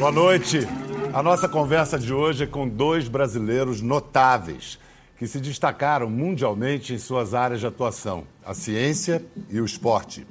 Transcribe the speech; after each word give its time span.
Boa 0.00 0.10
noite. 0.10 0.66
A 1.12 1.22
nossa 1.22 1.46
conversa 1.46 1.98
de 1.98 2.10
hoje 2.10 2.44
é 2.44 2.46
com 2.46 2.66
dois 2.66 3.06
brasileiros 3.06 3.82
notáveis 3.82 4.78
que 5.18 5.26
se 5.26 5.38
destacaram 5.38 6.08
mundialmente 6.08 6.94
em 6.94 6.98
suas 6.98 7.34
áreas 7.34 7.60
de 7.60 7.66
atuação, 7.66 8.24
a 8.42 8.54
ciência 8.54 9.22
e 9.50 9.60
o 9.60 9.64
esporte. 9.66 10.26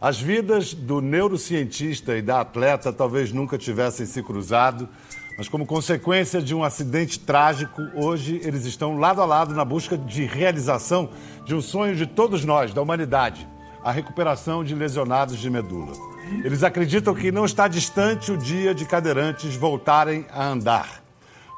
As 0.00 0.18
vidas 0.18 0.72
do 0.72 1.02
neurocientista 1.02 2.16
e 2.16 2.22
da 2.22 2.40
atleta 2.40 2.94
talvez 2.94 3.30
nunca 3.30 3.58
tivessem 3.58 4.06
se 4.06 4.22
cruzado, 4.22 4.88
mas 5.36 5.50
como 5.50 5.66
consequência 5.66 6.40
de 6.40 6.54
um 6.54 6.64
acidente 6.64 7.20
trágico, 7.20 7.82
hoje 7.94 8.40
eles 8.42 8.64
estão 8.64 8.96
lado 8.96 9.20
a 9.20 9.26
lado 9.26 9.54
na 9.54 9.66
busca 9.66 9.98
de 9.98 10.24
realização 10.24 11.10
de 11.44 11.54
um 11.54 11.60
sonho 11.60 11.94
de 11.94 12.06
todos 12.06 12.42
nós, 12.42 12.72
da 12.72 12.80
humanidade, 12.80 13.46
a 13.84 13.92
recuperação 13.92 14.64
de 14.64 14.74
lesionados 14.74 15.36
de 15.36 15.50
medula. 15.50 16.13
Eles 16.44 16.62
acreditam 16.62 17.14
que 17.14 17.32
não 17.32 17.44
está 17.44 17.68
distante 17.68 18.32
o 18.32 18.36
dia 18.36 18.74
de 18.74 18.84
cadeirantes 18.84 19.56
voltarem 19.56 20.26
a 20.30 20.46
andar. 20.46 21.02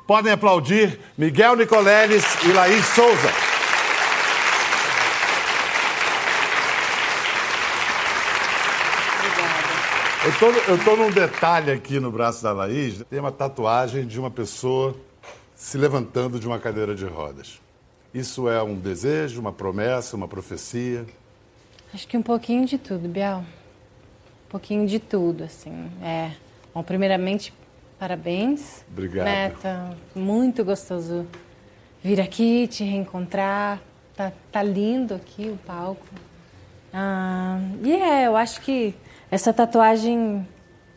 Podem 0.06 0.32
aplaudir 0.32 1.00
Miguel 1.18 1.56
Nicoleles 1.56 2.24
e 2.44 2.52
Laís 2.52 2.84
Souza. 2.86 3.30
Eu 10.68 10.74
estou 10.76 10.96
num 10.96 11.10
detalhe 11.10 11.70
aqui 11.70 12.00
no 12.00 12.10
braço 12.10 12.42
da 12.42 12.52
Laís. 12.52 13.02
Tem 13.08 13.20
uma 13.20 13.30
tatuagem 13.32 14.06
de 14.06 14.18
uma 14.18 14.30
pessoa 14.30 14.96
se 15.54 15.78
levantando 15.78 16.38
de 16.38 16.46
uma 16.46 16.58
cadeira 16.58 16.94
de 16.94 17.04
rodas. 17.04 17.60
Isso 18.12 18.48
é 18.48 18.62
um 18.62 18.74
desejo, 18.74 19.40
uma 19.40 19.52
promessa, 19.52 20.16
uma 20.16 20.26
profecia? 20.26 21.06
Acho 21.92 22.06
que 22.08 22.16
um 22.16 22.22
pouquinho 22.22 22.66
de 22.66 22.76
tudo, 22.78 23.08
Biel. 23.08 23.44
Um 24.46 24.48
pouquinho 24.48 24.86
de 24.86 24.98
tudo, 24.98 25.44
assim. 25.44 25.90
É. 26.02 26.30
Bom, 26.72 26.82
primeiramente, 26.82 27.52
parabéns. 27.98 28.84
Obrigado. 28.90 29.24
Né? 29.24 29.50
Tá 29.60 29.92
muito 30.14 30.64
gostoso 30.64 31.26
vir 32.02 32.20
aqui, 32.20 32.68
te 32.68 32.84
reencontrar. 32.84 33.82
Tá, 34.16 34.32
tá 34.52 34.62
lindo 34.62 35.14
aqui 35.14 35.48
o 35.48 35.56
palco. 35.66 36.06
Ah, 36.92 37.60
e 37.82 37.92
é, 37.92 38.26
eu 38.26 38.36
acho 38.36 38.60
que 38.62 38.94
essa 39.30 39.52
tatuagem 39.52 40.46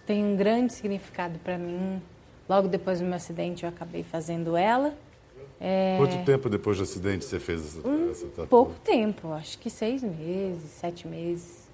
tem 0.05 0.23
um 0.23 0.35
grande 0.35 0.73
significado 0.73 1.39
para 1.39 1.57
mim. 1.57 2.01
Logo 2.47 2.67
depois 2.67 2.99
do 2.99 3.05
meu 3.05 3.15
acidente, 3.15 3.63
eu 3.63 3.69
acabei 3.69 4.03
fazendo 4.03 4.55
ela. 4.55 4.93
É... 5.59 5.97
Quanto 5.97 6.23
tempo 6.23 6.49
depois 6.49 6.77
do 6.77 6.83
acidente 6.83 7.25
você 7.25 7.39
fez 7.39 7.65
essa, 7.65 7.87
um 7.87 8.11
essa 8.11 8.25
tatuagem? 8.27 8.49
Pouco 8.49 8.73
tempo, 8.83 9.33
acho 9.33 9.57
que 9.59 9.69
seis 9.69 10.01
meses, 10.03 10.69
sete 10.71 11.07
meses 11.07 11.67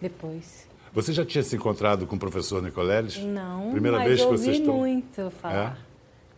depois. 0.00 0.68
Você 0.94 1.12
já 1.12 1.24
tinha 1.24 1.42
se 1.42 1.56
encontrado 1.56 2.06
com 2.06 2.16
o 2.16 2.18
professor 2.18 2.62
Nicoleles? 2.62 3.16
Não, 3.18 3.70
Primeira 3.70 3.98
mas 3.98 4.08
vez 4.08 4.20
eu 4.20 4.26
que 4.26 4.32
ouvi 4.32 4.44
vocês 4.44 4.58
estão... 4.58 4.76
muito 4.76 5.30
falar. 5.40 5.78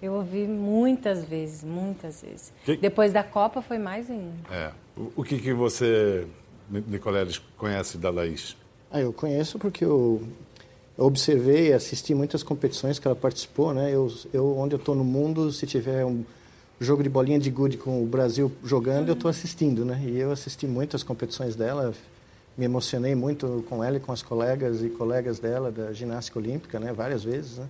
É? 0.00 0.06
Eu 0.06 0.12
ouvi 0.14 0.46
muitas 0.46 1.24
vezes, 1.24 1.64
muitas 1.64 2.22
vezes. 2.22 2.52
Que- 2.64 2.76
Depois 2.76 3.12
da 3.12 3.22
Copa 3.24 3.60
foi 3.62 3.78
mais 3.78 4.08
ainda. 4.10 4.34
É. 4.50 4.70
O, 4.96 5.10
o 5.16 5.24
que, 5.24 5.38
que 5.38 5.52
você, 5.52 6.26
Nicoleles, 6.70 7.40
conhece 7.56 7.98
da 7.98 8.10
Laís? 8.10 8.56
Ah, 8.90 9.00
eu 9.00 9.12
conheço 9.12 9.58
porque 9.58 9.84
eu, 9.84 10.22
eu 10.96 11.04
observei, 11.04 11.72
assisti 11.72 12.14
muitas 12.14 12.42
competições 12.44 12.98
que 12.98 13.08
ela 13.08 13.16
participou, 13.16 13.74
né? 13.74 13.90
Eu, 13.92 14.12
eu 14.32 14.56
onde 14.58 14.74
eu 14.74 14.78
estou 14.78 14.94
no 14.94 15.02
mundo, 15.04 15.50
se 15.50 15.66
tiver 15.66 16.04
um 16.04 16.22
jogo 16.78 17.02
de 17.02 17.08
bolinha 17.08 17.38
de 17.38 17.50
gude 17.50 17.76
com 17.78 18.02
o 18.02 18.06
Brasil 18.06 18.52
jogando, 18.62 19.08
eu 19.08 19.14
estou 19.14 19.28
assistindo, 19.30 19.84
né? 19.84 20.00
E 20.04 20.18
eu 20.20 20.30
assisti 20.30 20.66
muitas 20.66 21.02
competições 21.02 21.56
dela, 21.56 21.92
me 22.56 22.64
emocionei 22.64 23.14
muito 23.14 23.64
com 23.68 23.82
ela 23.82 23.96
e 23.96 24.00
com 24.00 24.12
as 24.12 24.22
colegas 24.22 24.82
e 24.82 24.88
colegas 24.88 25.38
dela 25.38 25.70
da 25.70 25.92
ginástica 25.92 26.38
olímpica, 26.38 26.78
né? 26.78 26.92
Várias 26.92 27.24
vezes, 27.24 27.58
né? 27.58 27.66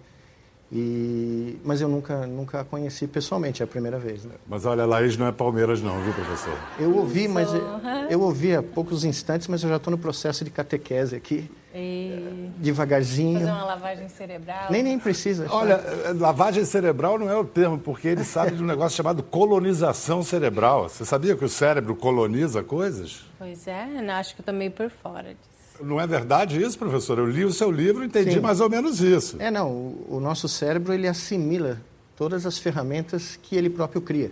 E, 0.72 1.56
mas 1.64 1.80
eu 1.80 1.88
nunca, 1.88 2.26
nunca 2.26 2.60
a 2.60 2.64
conheci 2.64 3.06
pessoalmente, 3.06 3.62
é 3.62 3.64
a 3.64 3.66
primeira 3.66 3.98
vez. 3.98 4.24
Né? 4.24 4.34
Mas 4.48 4.64
olha, 4.66 4.82
a 4.82 4.86
Laís 4.86 5.16
não 5.16 5.26
é 5.26 5.32
Palmeiras 5.32 5.80
não, 5.80 6.02
viu, 6.02 6.12
professor? 6.12 6.58
Eu 6.80 6.96
ouvi, 6.96 7.28
mas 7.28 7.52
eu, 7.52 7.62
eu 8.10 8.20
ouvi 8.20 8.56
há 8.56 8.62
poucos 8.62 9.04
instantes, 9.04 9.46
mas 9.46 9.62
eu 9.62 9.68
já 9.68 9.76
estou 9.76 9.90
no 9.90 9.98
processo 9.98 10.44
de 10.44 10.50
catequese 10.50 11.14
aqui, 11.14 11.48
E 11.74 12.23
devagarzinho. 12.56 13.38
fazer 13.40 13.50
uma 13.50 13.64
lavagem 13.64 14.08
cerebral. 14.08 14.66
Nem 14.70 14.82
nem 14.82 14.98
precisa. 14.98 15.46
Olha, 15.50 15.74
eh, 15.74 16.12
lavagem 16.18 16.64
cerebral 16.64 17.18
não 17.18 17.28
é 17.30 17.36
o 17.36 17.44
termo, 17.44 17.78
porque 17.78 18.08
ele 18.08 18.24
sabe 18.24 18.56
de 18.56 18.62
um 18.62 18.66
negócio 18.66 18.96
chamado 18.96 19.22
colonização 19.22 20.22
cerebral. 20.22 20.88
Você 20.88 21.04
sabia 21.04 21.36
que 21.36 21.44
o 21.44 21.48
cérebro 21.48 21.94
coloniza 21.94 22.62
coisas? 22.62 23.22
Pois 23.38 23.66
é, 23.66 23.86
não, 23.86 24.14
acho 24.14 24.34
que 24.34 24.40
eu 24.40 24.44
tô 24.46 24.52
meio 24.52 24.70
por 24.70 24.90
fora 24.90 25.28
disso. 25.28 25.82
Não 25.82 26.00
é 26.00 26.06
verdade 26.06 26.62
isso, 26.62 26.78
professor? 26.78 27.18
Eu 27.18 27.26
li 27.26 27.44
o 27.44 27.52
seu 27.52 27.70
livro 27.70 28.02
e 28.04 28.06
entendi 28.06 28.34
Sim. 28.34 28.40
mais 28.40 28.60
ou 28.60 28.70
menos 28.70 29.00
isso. 29.00 29.36
É, 29.40 29.50
não, 29.50 29.70
o, 29.70 30.06
o 30.16 30.20
nosso 30.20 30.48
cérebro 30.48 30.92
ele 30.92 31.08
assimila 31.08 31.80
todas 32.16 32.46
as 32.46 32.58
ferramentas 32.58 33.36
que 33.42 33.56
ele 33.56 33.68
próprio 33.68 34.00
cria. 34.00 34.30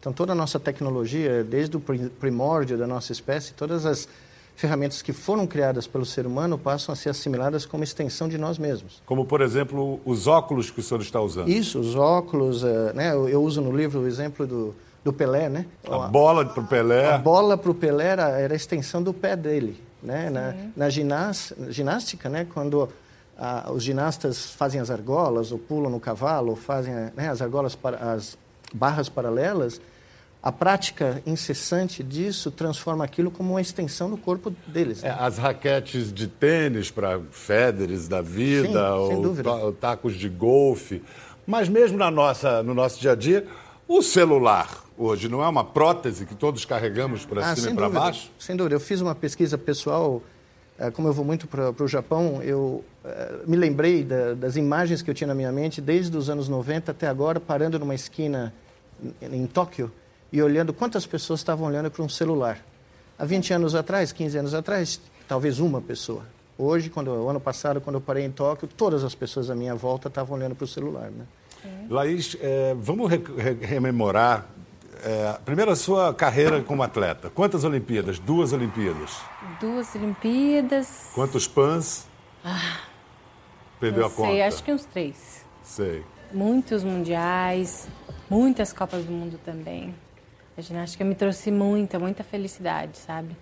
Então 0.00 0.12
toda 0.12 0.32
a 0.32 0.34
nossa 0.34 0.58
tecnologia, 0.58 1.44
desde 1.44 1.76
o 1.76 1.80
pri- 1.80 2.10
primórdio 2.18 2.76
da 2.76 2.86
nossa 2.88 3.12
espécie, 3.12 3.52
todas 3.54 3.86
as 3.86 4.08
ferramentas 4.62 5.02
que 5.02 5.12
foram 5.12 5.44
criadas 5.44 5.88
pelo 5.88 6.06
ser 6.06 6.24
humano 6.24 6.56
passam 6.56 6.92
a 6.92 6.96
ser 6.96 7.08
assimiladas 7.08 7.66
como 7.66 7.82
extensão 7.82 8.28
de 8.28 8.38
nós 8.38 8.58
mesmos. 8.58 9.02
Como, 9.04 9.24
por 9.24 9.40
exemplo, 9.40 10.00
os 10.04 10.28
óculos 10.28 10.70
que 10.70 10.78
o 10.78 10.82
senhor 10.82 11.00
está 11.00 11.20
usando. 11.20 11.48
Isso, 11.48 11.80
os 11.80 11.96
óculos, 11.96 12.62
eh, 12.62 12.92
né? 12.94 13.12
Eu, 13.12 13.28
eu 13.28 13.42
uso 13.42 13.60
no 13.60 13.76
livro 13.76 14.02
o 14.02 14.06
exemplo 14.06 14.46
do, 14.46 14.72
do 15.02 15.12
Pelé, 15.12 15.48
né? 15.48 15.66
A 15.84 16.06
bola 16.06 16.46
para 16.46 16.62
o 16.62 16.66
Pelé. 16.66 17.12
A 17.12 17.18
bola 17.18 17.58
para 17.58 17.72
o 17.72 17.74
Pelé 17.74 18.06
era, 18.06 18.28
era 18.38 18.54
a 18.54 18.56
extensão 18.56 19.02
do 19.02 19.12
pé 19.12 19.34
dele. 19.34 19.82
Né? 20.00 20.30
Na, 20.30 20.54
na 20.76 20.88
ginas- 20.88 21.52
ginástica, 21.68 22.28
né? 22.28 22.46
quando 22.54 22.88
ah, 23.36 23.68
os 23.72 23.82
ginastas 23.82 24.50
fazem 24.50 24.80
as 24.80 24.90
argolas, 24.92 25.50
ou 25.50 25.58
pulam 25.58 25.90
no 25.90 25.98
cavalo, 25.98 26.50
ou 26.50 26.56
fazem 26.56 26.94
né, 27.16 27.28
as 27.28 27.42
argolas, 27.42 27.74
para, 27.74 27.96
as 28.12 28.38
barras 28.72 29.08
paralelas, 29.08 29.80
a 30.42 30.50
prática 30.50 31.22
incessante 31.24 32.02
disso 32.02 32.50
transforma 32.50 33.04
aquilo 33.04 33.30
como 33.30 33.50
uma 33.52 33.60
extensão 33.60 34.10
do 34.10 34.16
corpo 34.16 34.52
deles. 34.66 35.02
É, 35.04 35.08
né? 35.08 35.16
as 35.20 35.38
raquetes 35.38 36.12
de 36.12 36.26
tênis 36.26 36.90
para 36.90 37.20
Federers 37.30 38.08
da 38.08 38.20
vida, 38.20 38.68
Sim, 38.68 39.14
ou, 39.14 39.22
dúvida. 39.22 39.42
ta- 39.50 39.56
ou 39.56 39.72
tacos 39.72 40.14
de 40.14 40.28
golfe. 40.28 41.02
Mas 41.46 41.68
mesmo 41.68 41.96
na 41.96 42.10
nossa, 42.10 42.62
no 42.62 42.74
nosso 42.74 43.00
dia 43.00 43.12
a 43.12 43.14
dia, 43.14 43.46
o 43.86 44.02
celular 44.02 44.82
hoje 44.98 45.28
não 45.28 45.42
é 45.42 45.48
uma 45.48 45.64
prótese 45.64 46.26
que 46.26 46.34
todos 46.34 46.64
carregamos 46.64 47.24
para 47.24 47.44
Ah, 47.50 47.56
cima 47.56 47.70
e 47.70 47.74
para 47.74 47.88
baixo? 47.88 48.30
Sem 48.38 48.56
dúvida. 48.56 48.74
Eu 48.74 48.80
fiz 48.80 49.00
uma 49.00 49.14
pesquisa 49.14 49.56
pessoal, 49.56 50.22
eh, 50.78 50.90
como 50.90 51.06
eu 51.08 51.12
vou 51.12 51.24
muito 51.24 51.46
para 51.46 51.70
o 51.82 51.88
Japão, 51.88 52.40
eu 52.42 52.84
eh, 53.04 53.40
me 53.46 53.56
lembrei 53.56 54.02
da- 54.04 54.34
das 54.34 54.56
imagens 54.56 55.02
que 55.02 55.10
eu 55.10 55.14
tinha 55.14 55.26
na 55.28 55.34
minha 55.34 55.50
mente 55.52 55.80
desde 55.80 56.16
os 56.16 56.28
anos 56.28 56.48
90 56.48 56.90
até 56.92 57.06
agora, 57.06 57.38
parando 57.40 57.78
numa 57.78 57.94
esquina 57.94 58.52
em 59.20 59.46
Tóquio 59.46 59.90
e 60.32 60.42
olhando 60.42 60.72
quantas 60.72 61.04
pessoas 61.06 61.40
estavam 61.40 61.66
olhando 61.68 61.90
para 61.90 62.02
um 62.02 62.08
celular. 62.08 62.58
Há 63.18 63.24
20 63.24 63.52
anos 63.52 63.74
atrás, 63.74 64.10
15 64.12 64.38
anos 64.38 64.54
atrás, 64.54 65.00
talvez 65.28 65.58
uma 65.60 65.80
pessoa. 65.80 66.22
Hoje, 66.58 66.88
quando 66.90 67.08
o 67.10 67.28
ano 67.28 67.40
passado, 67.40 67.80
quando 67.80 67.96
eu 67.96 68.00
parei 68.00 68.24
em 68.24 68.30
Tóquio, 68.30 68.68
todas 68.68 69.04
as 69.04 69.14
pessoas 69.14 69.50
à 69.50 69.54
minha 69.54 69.74
volta 69.74 70.08
estavam 70.08 70.36
olhando 70.36 70.54
para 70.54 70.64
o 70.64 70.68
celular. 70.68 71.10
Né? 71.10 71.24
Laís, 71.90 72.36
é, 72.40 72.74
vamos 72.78 73.10
re- 73.10 73.22
re- 73.36 73.66
rememorar. 73.66 74.46
é, 75.04 75.38
primeiro 75.44 75.70
a 75.70 75.76
sua 75.76 76.14
carreira 76.14 76.62
como 76.62 76.82
atleta. 76.82 77.28
Quantas 77.30 77.64
Olimpíadas? 77.64 78.18
Duas 78.18 78.52
Olimpíadas. 78.52 79.18
Duas 79.60 79.94
Olimpíadas. 79.94 81.10
Quantos 81.14 81.46
pãs? 81.48 82.06
Perdeu 83.80 84.02
não 84.02 84.08
a 84.08 84.10
conta? 84.10 84.28
sei, 84.30 84.42
acho 84.42 84.62
que 84.62 84.72
uns 84.72 84.84
três. 84.84 85.44
Sei. 85.62 86.04
Muitos 86.32 86.82
mundiais, 86.84 87.88
muitas 88.30 88.72
Copas 88.72 89.04
do 89.04 89.12
Mundo 89.12 89.38
também. 89.44 89.94
A 90.56 90.60
ginástica 90.60 91.04
me 91.04 91.14
trouxe 91.14 91.50
muita, 91.50 91.98
muita 91.98 92.22
felicidade, 92.22 92.98
sabe? 92.98 93.34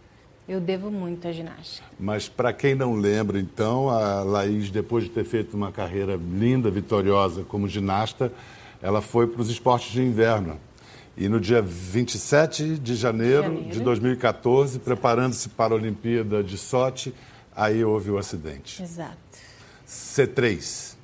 Eu 0.48 0.60
devo 0.60 0.90
muito 0.90 1.26
à 1.28 1.32
ginástica. 1.32 1.86
Mas 1.98 2.28
para 2.28 2.52
quem 2.52 2.74
não 2.74 2.94
lembra, 2.94 3.38
então, 3.38 3.88
a 3.88 4.22
Laís, 4.22 4.70
depois 4.70 5.04
de 5.04 5.10
ter 5.10 5.24
feito 5.24 5.56
uma 5.56 5.70
carreira 5.70 6.16
linda, 6.16 6.70
vitoriosa 6.70 7.44
como 7.44 7.68
ginasta, 7.68 8.32
ela 8.82 9.00
foi 9.00 9.26
para 9.26 9.40
os 9.40 9.50
esportes 9.50 9.92
de 9.92 10.02
inverno. 10.02 10.58
E 11.16 11.28
no 11.28 11.38
dia 11.38 11.60
27 11.60 12.78
de 12.78 12.94
janeiro, 12.94 13.42
Janeiro. 13.42 13.70
de 13.70 13.80
2014, 13.80 14.78
preparando-se 14.78 15.48
para 15.50 15.74
a 15.74 15.76
Olimpíada 15.76 16.42
de 16.42 16.56
Sochi, 16.56 17.14
aí 17.54 17.84
houve 17.84 18.10
o 18.10 18.18
acidente. 18.18 18.82
Exato. 18.82 19.18
C3, 19.86 20.94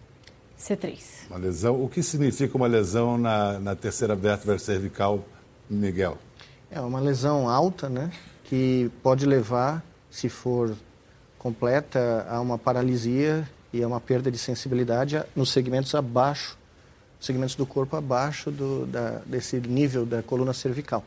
C3. 0.58 0.98
uma 1.28 1.38
lesão. 1.38 1.82
O 1.82 1.88
que 1.88 2.02
significa 2.02 2.56
uma 2.56 2.66
lesão 2.66 3.19
na, 3.19 3.58
na 3.58 3.75
terceira 3.75 4.14
vértebra 4.14 4.58
cervical, 4.58 5.25
Miguel? 5.68 6.18
É 6.70 6.80
uma 6.80 7.00
lesão 7.00 7.48
alta, 7.48 7.88
né? 7.88 8.10
Que 8.44 8.90
pode 9.02 9.26
levar, 9.26 9.82
se 10.10 10.28
for 10.28 10.74
completa, 11.38 12.26
a 12.28 12.40
uma 12.40 12.58
paralisia 12.58 13.48
e 13.72 13.82
a 13.82 13.86
uma 13.86 14.00
perda 14.00 14.30
de 14.30 14.38
sensibilidade 14.38 15.22
nos 15.34 15.50
segmentos 15.50 15.94
abaixo, 15.94 16.56
segmentos 17.20 17.54
do 17.54 17.66
corpo 17.66 17.96
abaixo 17.96 18.50
do, 18.50 18.86
da, 18.86 19.20
desse 19.26 19.58
nível 19.60 20.04
da 20.06 20.22
coluna 20.22 20.52
cervical. 20.52 21.04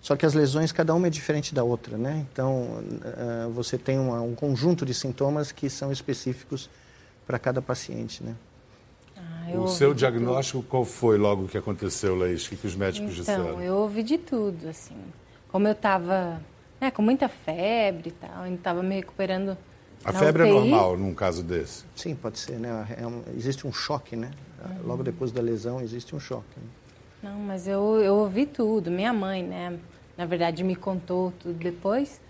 Só 0.00 0.14
que 0.16 0.24
as 0.24 0.32
lesões, 0.34 0.70
cada 0.70 0.94
uma 0.94 1.08
é 1.08 1.10
diferente 1.10 1.52
da 1.54 1.64
outra, 1.64 1.96
né? 1.98 2.24
Então, 2.32 2.82
ah, 3.04 3.48
você 3.52 3.76
tem 3.76 3.98
uma- 3.98 4.20
um 4.20 4.34
conjunto 4.34 4.86
de 4.86 4.94
sintomas 4.94 5.50
que 5.50 5.68
são 5.68 5.90
específicos 5.90 6.70
para 7.26 7.38
cada 7.38 7.60
paciente, 7.60 8.22
né? 8.22 8.34
Ah, 9.18 9.58
o 9.58 9.66
seu 9.66 9.92
diagnóstico 9.94 10.62
qual 10.62 10.84
foi 10.84 11.18
logo 11.18 11.48
que 11.48 11.58
aconteceu, 11.58 12.14
Laís? 12.16 12.46
O 12.46 12.50
que, 12.50 12.56
que 12.56 12.66
os 12.66 12.74
médicos 12.76 13.12
Então, 13.18 13.20
disseram? 13.20 13.62
eu 13.62 13.74
ouvi 13.76 14.02
de 14.02 14.18
tudo, 14.18 14.68
assim. 14.68 14.96
Como 15.50 15.66
eu 15.66 15.72
estava 15.72 16.40
né, 16.80 16.90
com 16.90 17.02
muita 17.02 17.28
febre 17.28 18.10
e 18.10 18.12
tal, 18.12 18.42
ainda 18.42 18.56
estava 18.56 18.82
me 18.82 18.94
recuperando 18.96 19.56
A 20.04 20.12
na 20.12 20.18
febre 20.18 20.42
é 20.42 20.46
UTI. 20.46 20.54
normal 20.70 20.96
num 20.96 21.14
caso 21.14 21.42
desse. 21.42 21.84
Sim, 21.96 22.14
pode 22.14 22.38
ser, 22.38 22.58
né? 22.58 22.86
É 23.00 23.06
um- 23.06 23.22
existe 23.36 23.66
um 23.66 23.72
choque, 23.72 24.14
né? 24.14 24.30
Logo 24.84 25.02
depois 25.02 25.32
da 25.32 25.40
lesão 25.40 25.80
existe 25.80 26.14
um 26.14 26.20
choque. 26.20 26.44
né? 26.56 26.66
Não, 27.22 27.38
mas 27.40 27.66
eu, 27.66 28.00
eu 28.00 28.14
ouvi 28.14 28.46
tudo. 28.46 28.90
Minha 28.90 29.12
mãe, 29.12 29.42
né, 29.42 29.76
na 30.16 30.24
verdade, 30.26 30.62
me 30.62 30.76
contou 30.76 31.32
tudo 31.40 31.54
depois. 31.54 32.20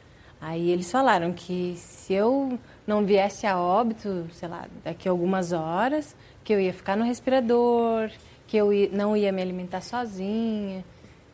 Aí 0.41 0.71
eles 0.71 0.91
falaram 0.91 1.33
que 1.33 1.75
se 1.77 2.13
eu 2.15 2.59
não 2.87 3.05
viesse 3.05 3.47
a 3.47 3.59
óbito, 3.59 4.27
sei 4.33 4.49
lá, 4.49 4.67
daqui 4.85 5.09
a 5.09 5.11
algumas 5.11 5.53
horas, 5.53 6.15
que 6.49 6.55
eu 6.55 6.59
ia 6.59 6.73
ficar 6.73 6.97
no 6.97 7.05
respirador, 7.05 8.11
que 8.47 8.57
eu 8.57 8.71
não 8.91 9.15
ia 9.15 9.31
me 9.31 9.43
alimentar 9.43 9.83
sozinha. 9.83 10.83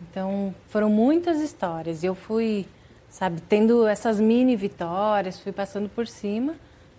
Então, 0.02 0.52
foram 0.70 0.90
muitas 0.90 1.40
histórias. 1.40 2.02
Eu 2.02 2.16
fui, 2.16 2.66
sabe, 3.08 3.40
tendo 3.42 3.86
essas 3.86 4.18
mini 4.18 4.56
vitórias, 4.56 5.38
fui 5.38 5.52
passando 5.52 5.88
por 5.88 6.08
cima 6.08 6.56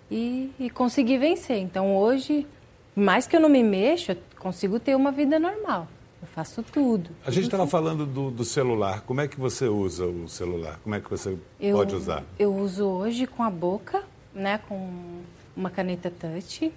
e, 0.10 0.50
e 0.58 0.70
consegui 0.70 1.18
vencer. 1.18 1.58
Então, 1.58 1.94
hoje, 1.98 2.48
mais 2.96 3.28
que 3.28 3.36
eu 3.36 3.42
não 3.42 3.50
me 3.50 3.62
mexo, 3.62 4.14
eu 4.14 4.18
consigo 4.40 4.80
ter 4.80 4.96
uma 4.96 5.12
vida 5.12 5.38
normal. 5.38 5.86
Eu 6.22 6.28
faço 6.30 6.64
tudo. 6.64 7.10
A 7.26 7.32
gente 7.32 7.44
estava 7.44 7.68
falando 7.68 8.06
do, 8.06 8.32
do 8.32 8.46
celular. 8.46 9.02
Como 9.02 9.20
é 9.20 9.28
que 9.28 9.38
você 9.38 9.68
usa 9.68 10.06
o 10.06 10.30
celular? 10.30 10.80
Como 10.82 10.96
é 10.96 11.02
que 11.02 11.10
você 11.10 11.38
Eu, 11.60 11.76
pode 11.76 11.94
usar? 11.94 12.24
Eu 12.40 12.56
uso 12.56 12.86
hoje 12.86 13.28
com 13.28 13.44
a 13.44 13.50
boca, 13.50 14.06
né, 14.34 14.58
com 14.70 15.20
uma 15.54 15.70
caneta 15.70 16.10
touch. 16.10 16.72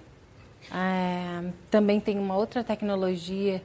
É, 0.71 1.49
também 1.69 1.99
tem 1.99 2.17
uma 2.19 2.35
outra 2.35 2.63
tecnologia 2.63 3.61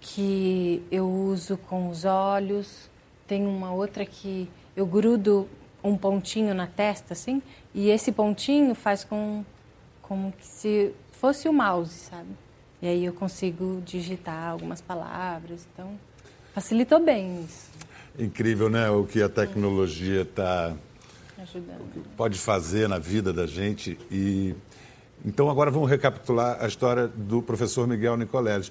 que 0.00 0.82
eu 0.90 1.08
uso 1.08 1.56
com 1.56 1.88
os 1.88 2.04
olhos. 2.04 2.88
Tem 3.26 3.46
uma 3.46 3.72
outra 3.72 4.04
que 4.04 4.48
eu 4.76 4.86
grudo 4.86 5.48
um 5.82 5.96
pontinho 5.96 6.54
na 6.54 6.66
testa, 6.66 7.12
assim, 7.12 7.40
e 7.74 7.90
esse 7.90 8.10
pontinho 8.10 8.74
faz 8.74 9.04
com 9.04 9.44
como 10.02 10.32
que 10.32 10.46
se 10.46 10.92
fosse 11.12 11.48
o 11.48 11.52
mouse, 11.52 11.92
sabe? 11.92 12.28
E 12.80 12.86
aí 12.86 13.04
eu 13.04 13.12
consigo 13.12 13.82
digitar 13.84 14.50
algumas 14.50 14.80
palavras. 14.80 15.66
Então, 15.72 15.98
facilitou 16.52 17.00
bem 17.00 17.44
isso, 17.44 17.70
Incrível, 18.18 18.70
né? 18.70 18.88
O 18.90 19.04
que 19.04 19.20
a 19.20 19.28
tecnologia 19.28 20.22
está 20.22 20.74
ajudando. 21.38 22.06
pode 22.16 22.38
fazer 22.38 22.88
na 22.88 22.98
vida 22.98 23.30
da 23.30 23.46
gente. 23.46 23.98
E 24.10 24.54
então 25.24 25.50
agora 25.50 25.70
vamos 25.70 25.90
recapitular 25.90 26.58
a 26.60 26.66
história 26.66 27.08
do 27.08 27.42
professor 27.42 27.86
Miguel 27.86 28.16
Nicoleles. 28.16 28.70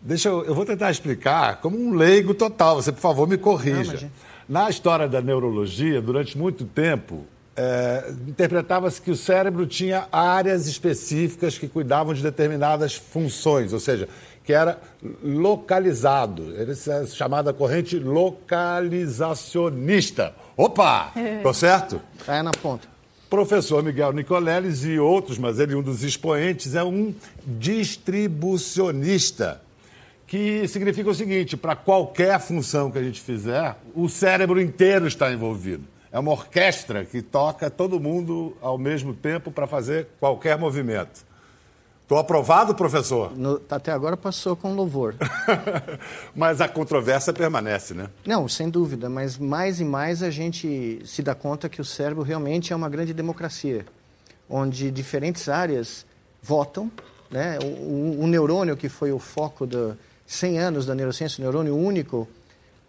Deixa 0.00 0.28
eu, 0.28 0.44
eu 0.44 0.54
vou 0.54 0.64
tentar 0.64 0.90
explicar 0.90 1.60
como 1.60 1.76
um 1.78 1.94
leigo 1.94 2.34
total. 2.34 2.76
Você, 2.76 2.92
por 2.92 3.00
favor, 3.00 3.26
me 3.26 3.38
corrija. 3.38 3.92
imagina. 3.92 4.12
Na 4.48 4.70
história 4.70 5.08
da 5.08 5.20
neurologia, 5.20 6.00
durante 6.00 6.38
muito 6.38 6.64
tempo, 6.64 7.26
é, 7.56 8.14
interpretava-se 8.28 9.02
que 9.02 9.10
o 9.10 9.16
cérebro 9.16 9.66
tinha 9.66 10.06
áreas 10.12 10.68
específicas 10.68 11.58
que 11.58 11.66
cuidavam 11.66 12.14
de 12.14 12.22
determinadas 12.22 12.94
funções, 12.94 13.72
ou 13.72 13.80
seja, 13.80 14.08
que 14.44 14.52
era 14.52 14.78
localizado. 15.24 16.54
Era 16.56 16.70
essa 16.72 17.04
chamada 17.06 17.52
corrente 17.52 17.98
localizacionista. 17.98 20.32
Opa! 20.56 21.10
Tô 21.42 21.52
certo? 21.52 22.00
Caia 22.24 22.44
na 22.44 22.52
ponta. 22.52 22.86
Professor 23.28 23.82
Miguel 23.82 24.12
Nicoleles 24.12 24.84
e 24.84 24.96
outros, 24.98 25.36
mas 25.36 25.58
ele 25.58 25.74
um 25.74 25.82
dos 25.82 26.04
expoentes, 26.04 26.76
é 26.76 26.84
um 26.84 27.12
distribucionista, 27.44 29.60
que 30.26 30.66
significa 30.68 31.10
o 31.10 31.14
seguinte, 31.14 31.56
para 31.56 31.74
qualquer 31.74 32.38
função 32.40 32.88
que 32.90 32.98
a 32.98 33.02
gente 33.02 33.20
fizer, 33.20 33.76
o 33.94 34.08
cérebro 34.08 34.60
inteiro 34.60 35.08
está 35.08 35.32
envolvido. 35.32 35.84
É 36.12 36.18
uma 36.18 36.30
orquestra 36.30 37.04
que 37.04 37.20
toca 37.20 37.68
todo 37.68 38.00
mundo 38.00 38.56
ao 38.62 38.78
mesmo 38.78 39.12
tempo 39.12 39.50
para 39.50 39.66
fazer 39.66 40.06
qualquer 40.20 40.56
movimento. 40.56 41.25
Estou 42.06 42.18
aprovado, 42.18 42.72
professor? 42.72 43.36
No- 43.36 43.60
até 43.68 43.90
agora 43.90 44.16
passou 44.16 44.54
com 44.54 44.72
louvor. 44.76 45.16
mas 46.36 46.60
a 46.60 46.68
controvérsia 46.68 47.32
permanece, 47.32 47.94
né? 47.94 48.08
Não, 48.24 48.48
sem 48.48 48.70
dúvida, 48.70 49.08
mas 49.10 49.36
mais 49.36 49.80
e 49.80 49.84
mais 49.84 50.22
a 50.22 50.30
gente 50.30 51.02
se 51.04 51.20
dá 51.20 51.34
conta 51.34 51.68
que 51.68 51.80
o 51.80 51.84
cérebro 51.84 52.22
realmente 52.22 52.72
é 52.72 52.76
uma 52.76 52.88
grande 52.88 53.12
democracia, 53.12 53.84
onde 54.48 54.88
diferentes 54.92 55.48
áreas 55.48 56.06
votam. 56.40 56.90
Né? 57.28 57.58
O, 57.60 57.66
o- 57.66 58.20
o 58.22 58.26
neurônio, 58.28 58.76
que 58.76 58.88
foi 58.88 59.10
o 59.10 59.18
foco 59.18 59.66
de 59.66 59.94
100 60.28 60.58
anos 60.60 60.86
da 60.86 60.94
neurociência, 60.94 61.40
o 61.40 61.42
neurônio 61.42 61.76
único, 61.76 62.28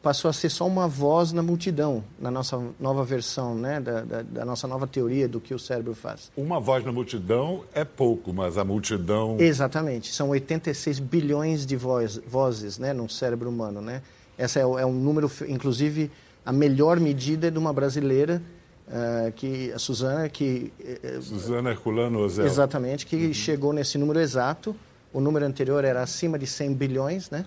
passou 0.08 0.30
a 0.30 0.34
ser 0.34 0.48
só 0.50 0.66
uma 0.66 0.88
voz 0.88 1.34
na 1.34 1.44
multidão, 1.44 2.02
na 2.18 2.32
nossa 2.32 2.58
nova 2.80 3.04
versão, 3.04 3.54
né? 3.56 3.82
da, 3.82 4.00
da- 4.06 4.22
da 4.22 4.46
nossa 4.46 4.66
nova 4.66 4.88
teoria 4.88 5.28
do 5.28 5.42
que 5.42 5.54
o 5.54 5.60
cérebro 5.60 5.94
faz. 5.94 6.32
Uma 6.38 6.62
voz 6.62 6.86
na 6.86 6.94
multidão 6.94 7.66
é 7.74 7.84
pouco, 7.84 8.32
mas 8.32 8.58
a 8.58 8.64
multidão. 8.64 9.36
Exatamente. 9.38 10.16
São 10.16 10.30
86 10.30 11.00
bilhões 11.00 11.66
de 11.66 11.76
voz, 11.76 12.22
vozes 12.26 12.78
né, 12.80 12.94
no 12.94 13.10
cérebro 13.10 13.50
humano. 13.50 13.82
Né? 13.82 14.02
Essa 14.38 14.60
é, 14.60 14.62
é 14.62 14.86
um 14.86 14.94
número, 14.94 15.30
inclusive, 15.46 16.10
a 16.46 16.54
melhor 16.54 17.02
medida 17.02 17.52
de 17.52 17.60
uma 17.60 17.74
brasileira, 17.74 18.42
ah, 18.90 19.30
que, 19.36 19.74
a 19.74 19.78
Suzana, 19.80 20.30
que 20.30 20.72
eh, 20.80 21.20
Suzana 21.20 21.72
Herculano 21.72 22.20
Ozel. 22.20 22.46
exatamente, 22.46 23.06
que 23.06 23.34
chegou 23.34 23.74
nesse 23.74 23.98
número 23.98 24.22
exato. 24.22 24.74
O 25.12 25.20
número 25.20 25.46
anterior 25.46 25.84
era 25.84 26.02
acima 26.02 26.40
de 26.40 26.48
100 26.48 26.74
bilhões, 26.76 27.30
né? 27.30 27.46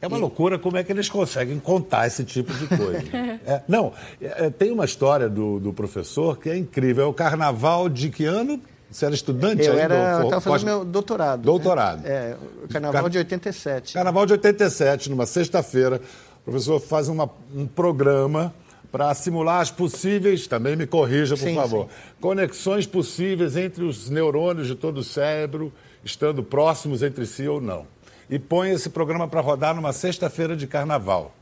É 0.00 0.06
uma 0.06 0.16
loucura 0.18 0.58
como 0.58 0.76
é 0.76 0.84
que 0.84 0.92
eles 0.92 1.08
conseguem 1.08 1.58
contar 1.58 2.06
esse 2.06 2.24
tipo 2.24 2.52
de 2.54 2.66
coisa. 2.68 3.02
É, 3.46 3.62
não, 3.66 3.92
é, 4.20 4.46
é, 4.46 4.50
tem 4.50 4.70
uma 4.70 4.84
história 4.84 5.28
do, 5.28 5.58
do 5.58 5.72
professor 5.72 6.38
que 6.38 6.48
é 6.50 6.56
incrível. 6.56 7.04
É 7.04 7.06
o 7.08 7.12
carnaval 7.14 7.88
de 7.88 8.10
que 8.10 8.24
ano? 8.24 8.60
Você 8.90 9.04
era 9.06 9.14
estudante 9.14 9.62
Eu 9.64 9.72
ainda? 9.72 9.82
era, 9.94 10.16
Ou- 10.18 10.24
estava 10.24 10.40
fazendo 10.40 10.50
pós- 10.52 10.64
meu 10.64 10.84
doutorado. 10.84 11.38
né? 11.40 11.44
Doutorado. 11.44 12.06
É, 12.06 12.36
o 12.64 12.68
carnaval 12.68 13.02
Car- 13.02 13.10
de 13.10 13.18
87. 13.18 13.94
Carnaval 13.94 14.26
de 14.26 14.32
87, 14.32 15.10
numa 15.10 15.26
sexta-feira, 15.26 16.00
o 16.42 16.50
professor 16.50 16.78
faz 16.80 17.08
uma- 17.08 17.28
um 17.54 17.66
programa 17.66 18.54
para 18.92 19.12
simular 19.14 19.60
as 19.60 19.70
possíveis, 19.70 20.46
também 20.46 20.74
me 20.76 20.86
corrija, 20.86 21.36
por 21.36 21.42
Sim, 21.44 21.54
favor, 21.54 21.84
sim. 21.86 21.90
conexões 22.20 22.86
possíveis 22.86 23.56
entre 23.56 23.84
os 23.84 24.08
neurônios 24.08 24.66
de 24.66 24.74
todo 24.74 24.98
o 24.98 25.04
cérebro, 25.04 25.70
estando 26.04 26.42
próximos 26.42 27.02
entre 27.02 27.26
si 27.26 27.46
ou 27.46 27.60
não. 27.60 27.86
E 28.30 28.38
põe 28.38 28.70
esse 28.70 28.90
programa 28.90 29.26
para 29.26 29.40
rodar 29.40 29.74
numa 29.74 29.92
sexta-feira 29.92 30.56
de 30.56 30.66
carnaval. 30.66 31.34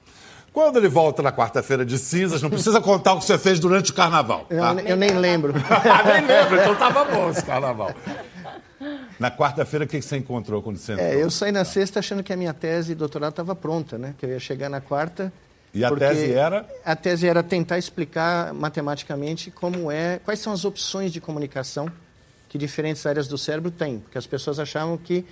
Quando 0.52 0.78
ele 0.78 0.88
volta 0.88 1.23
na 1.23 1.31
quarta-feira 1.31 1.85
de 1.85 1.99
cinzas, 1.99 2.40
não 2.40 2.49
precisa 2.49 2.81
contar 2.81 3.12
o 3.12 3.19
que 3.19 3.25
você 3.25 3.37
fez 3.37 3.61
durante 3.61 3.90
o 3.90 3.95
carnaval. 3.95 4.47
Eu, 4.49 4.61
tá? 4.61 4.75
eu 4.87 4.97
nem 4.97 5.11
lembro. 5.11 5.52
Nem 6.07 6.26
lembro, 6.26 6.59
então 6.59 6.73
estava 6.73 7.05
bom 7.05 7.28
esse 7.28 7.45
carnaval. 7.45 7.93
Na 9.19 9.31
quarta-feira, 9.31 9.85
o 9.85 9.88
que 9.88 10.00
você 10.00 10.16
encontrou 10.16 10.62
quando 10.62 10.78
você 10.78 10.93
entrou? 10.93 11.07
É, 11.07 11.23
eu 11.23 11.31
saí 11.31 11.52
na 11.52 11.64
sexta 11.64 11.99
achando 11.99 12.23
que 12.23 12.33
a 12.33 12.37
minha 12.37 12.55
tese 12.55 12.88
de 12.88 12.95
doutorado 12.95 13.31
estava 13.31 13.55
pronta, 13.55 13.99
né? 13.99 14.14
Que 14.16 14.25
eu 14.25 14.31
ia 14.31 14.38
chegar 14.38 14.71
na 14.71 14.81
quarta. 14.81 15.33
E 15.75 15.85
a 15.85 15.90
tese 15.95 16.33
era? 16.33 16.66
A 16.85 16.97
tese 16.97 17.28
era 17.28 17.43
tentar 17.43 17.76
explicar 17.76 18.55
matematicamente 18.55 19.50
como 19.50 19.90
é, 19.90 20.21
quais 20.25 20.40
são 20.40 20.55
as 20.55 20.64
opções 20.64 21.12
de 21.12 21.21
comunicação 21.21 21.90
que 22.49 22.57
diferentes 22.57 23.05
áreas 23.05 23.28
do 23.28 23.37
cérebro 23.37 23.71
têm, 23.71 23.99
porque 23.99 24.16
as 24.16 24.26
pessoas 24.26 24.59
achavam 24.59 24.97
que 24.97 25.26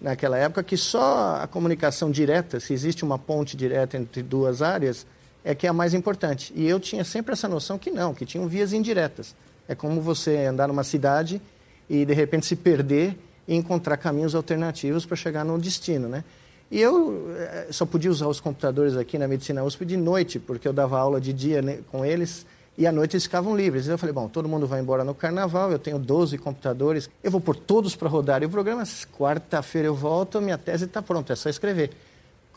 naquela 0.00 0.38
época 0.38 0.62
que 0.62 0.76
só 0.76 1.40
a 1.42 1.46
comunicação 1.46 2.10
direta, 2.10 2.58
se 2.58 2.72
existe 2.72 3.04
uma 3.04 3.18
ponte 3.18 3.56
direta 3.56 3.96
entre 3.96 4.22
duas 4.22 4.62
áreas, 4.62 5.06
é 5.44 5.54
que 5.54 5.66
é 5.66 5.70
a 5.70 5.72
mais 5.72 5.94
importante. 5.94 6.52
E 6.56 6.66
eu 6.66 6.80
tinha 6.80 7.04
sempre 7.04 7.32
essa 7.32 7.48
noção 7.48 7.78
que 7.78 7.90
não, 7.90 8.14
que 8.14 8.24
tinham 8.24 8.46
vias 8.48 8.72
indiretas. 8.72 9.34
É 9.68 9.74
como 9.74 10.00
você 10.00 10.46
andar 10.46 10.68
numa 10.68 10.84
cidade 10.84 11.40
e 11.88 12.04
de 12.04 12.14
repente 12.14 12.46
se 12.46 12.56
perder 12.56 13.16
e 13.46 13.54
encontrar 13.54 13.96
caminhos 13.96 14.34
alternativos 14.34 15.04
para 15.04 15.16
chegar 15.16 15.44
no 15.44 15.58
destino, 15.58 16.08
né? 16.08 16.24
E 16.70 16.80
eu 16.80 17.28
eh, 17.36 17.66
só 17.72 17.84
podia 17.84 18.10
usar 18.10 18.28
os 18.28 18.38
computadores 18.38 18.96
aqui 18.96 19.18
na 19.18 19.26
Medicina 19.26 19.64
USP 19.64 19.84
de 19.84 19.96
noite, 19.96 20.38
porque 20.38 20.68
eu 20.68 20.72
dava 20.72 20.98
aula 20.98 21.20
de 21.20 21.32
dia 21.32 21.60
né, 21.60 21.80
com 21.90 22.04
eles 22.04 22.46
e 22.80 22.86
à 22.86 22.92
noite 22.92 23.14
eles 23.14 23.24
ficavam 23.24 23.54
livres. 23.54 23.86
Eu 23.86 23.98
falei, 23.98 24.14
bom, 24.14 24.26
todo 24.26 24.48
mundo 24.48 24.66
vai 24.66 24.80
embora 24.80 25.04
no 25.04 25.14
carnaval, 25.14 25.70
eu 25.70 25.78
tenho 25.78 25.98
12 25.98 26.38
computadores, 26.38 27.10
eu 27.22 27.30
vou 27.30 27.38
pôr 27.38 27.54
todos 27.54 27.94
para 27.94 28.08
rodar. 28.08 28.42
O 28.42 28.48
programa, 28.48 28.82
quarta-feira 29.18 29.86
eu 29.86 29.94
volto, 29.94 30.40
minha 30.40 30.56
tese 30.56 30.86
está 30.86 31.02
pronta, 31.02 31.34
é 31.34 31.36
só 31.36 31.50
escrever. 31.50 31.90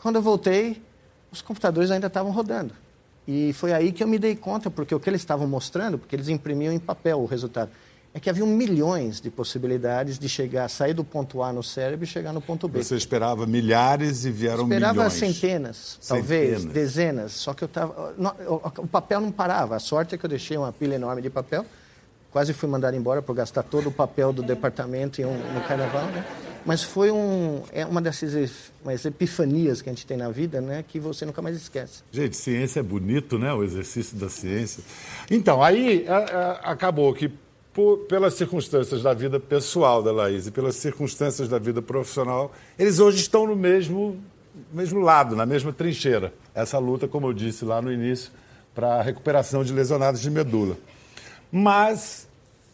Quando 0.00 0.16
eu 0.16 0.22
voltei, 0.22 0.82
os 1.30 1.42
computadores 1.42 1.90
ainda 1.90 2.06
estavam 2.06 2.32
rodando. 2.32 2.72
E 3.28 3.52
foi 3.52 3.74
aí 3.74 3.92
que 3.92 4.02
eu 4.02 4.08
me 4.08 4.18
dei 4.18 4.34
conta, 4.34 4.70
porque 4.70 4.94
o 4.94 5.00
que 5.00 5.10
eles 5.10 5.20
estavam 5.20 5.46
mostrando, 5.46 5.98
porque 5.98 6.16
eles 6.16 6.30
imprimiam 6.30 6.72
em 6.72 6.78
papel 6.78 7.20
o 7.20 7.26
resultado, 7.26 7.70
é 8.14 8.20
que 8.20 8.30
havia 8.30 8.46
milhões 8.46 9.20
de 9.20 9.28
possibilidades 9.28 10.20
de 10.20 10.28
chegar, 10.28 10.68
sair 10.68 10.94
do 10.94 11.02
ponto 11.02 11.42
A 11.42 11.52
no 11.52 11.64
cérebro 11.64 12.04
e 12.04 12.06
chegar 12.06 12.32
no 12.32 12.40
ponto 12.40 12.68
B. 12.68 12.80
Você 12.80 12.94
esperava 12.94 13.44
milhares 13.44 14.24
e 14.24 14.30
vieram 14.30 14.62
Esperava 14.62 14.94
milhões. 14.94 15.12
centenas, 15.14 15.98
talvez, 16.06 16.50
Centenas. 16.60 16.72
dezenas. 16.72 17.32
Só 17.32 17.52
que 17.52 17.64
eu 17.64 17.68
tava, 17.68 18.14
não, 18.16 18.32
o, 18.46 18.86
papel 18.86 19.20
não 19.20 19.32
parava. 19.32 19.74
A 19.74 19.80
sorte 19.80 20.14
é 20.14 20.18
que 20.18 20.24
eu 20.24 20.30
deixei 20.30 20.56
uma 20.56 20.72
pilha 20.72 20.94
enorme 20.94 21.20
de 21.20 21.28
papel. 21.28 21.66
Quase 22.30 22.52
fui 22.52 22.68
mandado 22.68 22.96
embora 22.96 23.20
por 23.20 23.34
gastar 23.34 23.64
todo 23.64 23.88
o 23.88 23.92
papel 23.92 24.32
do 24.32 24.42
departamento 24.42 25.20
um, 25.22 25.36
no 25.52 25.60
carnaval, 25.66 26.06
né? 26.06 26.24
mas 26.64 26.82
foi 26.82 27.10
um, 27.10 27.62
é 27.72 27.84
uma 27.84 28.00
dessas 28.00 28.72
umas 28.82 29.04
epifanias 29.04 29.82
que 29.82 29.88
a 29.88 29.92
gente 29.92 30.06
tem 30.06 30.16
na 30.16 30.30
vida, 30.30 30.60
né, 30.60 30.84
que 30.86 30.98
você 30.98 31.26
nunca 31.26 31.42
mais 31.42 31.56
esquece. 31.56 32.02
Gente, 32.10 32.36
ciência 32.36 32.80
é 32.80 32.82
bonito, 32.82 33.38
né, 33.38 33.52
o 33.52 33.62
exercício 33.62 34.16
da 34.16 34.28
ciência. 34.28 34.82
Então, 35.30 35.62
aí 35.62 36.06
a, 36.08 36.16
a, 36.16 36.52
acabou 36.72 37.12
que 37.12 37.30
por, 37.74 37.98
pelas 38.06 38.34
circunstâncias 38.34 39.02
da 39.02 39.12
vida 39.12 39.40
pessoal 39.40 40.00
da 40.00 40.12
Laís 40.12 40.46
e 40.46 40.50
pelas 40.52 40.76
circunstâncias 40.76 41.48
da 41.48 41.58
vida 41.58 41.82
profissional, 41.82 42.52
eles 42.78 43.00
hoje 43.00 43.18
estão 43.18 43.46
no 43.46 43.56
mesmo, 43.56 44.16
mesmo 44.72 45.00
lado, 45.00 45.34
na 45.34 45.44
mesma 45.44 45.72
trincheira. 45.72 46.32
Essa 46.54 46.78
luta, 46.78 47.08
como 47.08 47.26
eu 47.26 47.32
disse 47.32 47.64
lá 47.64 47.82
no 47.82 47.92
início, 47.92 48.30
para 48.72 48.94
a 48.94 49.02
recuperação 49.02 49.64
de 49.64 49.72
lesionados 49.72 50.20
de 50.20 50.30
medula. 50.30 50.78
Mas 51.50 52.28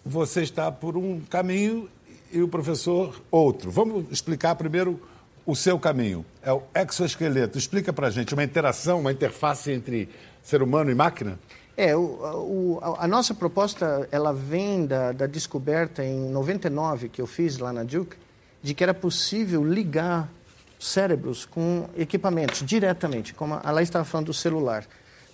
você 0.04 0.42
está 0.42 0.70
por 0.70 0.96
um 0.96 1.20
caminho 1.20 1.88
e 2.30 2.42
o 2.42 2.48
professor 2.48 3.20
outro. 3.30 3.70
Vamos 3.70 4.04
explicar 4.10 4.54
primeiro 4.54 5.00
o 5.46 5.56
seu 5.56 5.78
caminho. 5.78 6.24
É 6.42 6.52
o 6.52 6.62
exoesqueleto. 6.74 7.56
Explica 7.56 7.92
para 7.92 8.10
gente 8.10 8.34
uma 8.34 8.44
interação, 8.44 9.00
uma 9.00 9.12
interface 9.12 9.72
entre 9.72 10.08
ser 10.42 10.62
humano 10.62 10.90
e 10.90 10.94
máquina? 10.94 11.38
É, 11.82 11.96
o, 11.96 12.02
o, 12.02 12.78
a 12.98 13.08
nossa 13.08 13.32
proposta, 13.32 14.06
ela 14.12 14.34
vem 14.34 14.84
da, 14.84 15.12
da, 15.12 15.26
descoberta 15.26 16.04
em 16.04 16.28
99, 16.28 17.08
que 17.08 17.22
eu 17.22 17.26
fiz 17.26 17.56
lá 17.56 17.72
na 17.72 17.82
Duke, 17.82 18.18
de 18.62 18.74
que 18.74 18.82
era 18.82 18.92
possível 18.92 19.64
ligar 19.64 20.28
cérebros 20.78 21.46
com 21.46 21.88
equipamentos 21.96 22.62
diretamente, 22.66 23.32
como 23.32 23.54
a 23.54 23.70
Laís 23.70 23.88
estava 23.88 24.04
falando 24.04 24.26
do 24.26 24.34
celular. 24.34 24.84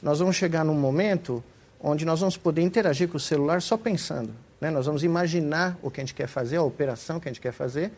Nós 0.01 0.21
vamos 0.21 0.37
chegar 0.37 0.65
num 0.65 0.79
momento 0.79 1.43
onde 1.81 2.05
nós 2.05 2.21
vamos 2.21 2.37
poder 2.37 2.63
interagir 2.63 3.09
com 3.09 3.17
o 3.17 3.21
celular 3.21 3.61
só 3.61 3.77
pensando. 3.77 4.33
Né? 4.61 4.71
Nós 4.71 4.87
vamos 4.87 5.03
imaginar 5.03 5.77
o 5.83 5.91
que 5.91 6.01
a 6.01 6.05
gente 6.05 6.15
quer 6.15 6.29
fazer, 6.29 6.59
a 6.59 6.63
operação 6.63 7.19
que 7.19 7.29
a 7.29 7.33
gente 7.33 7.41
quer 7.41 7.53
fazer, 7.53 7.91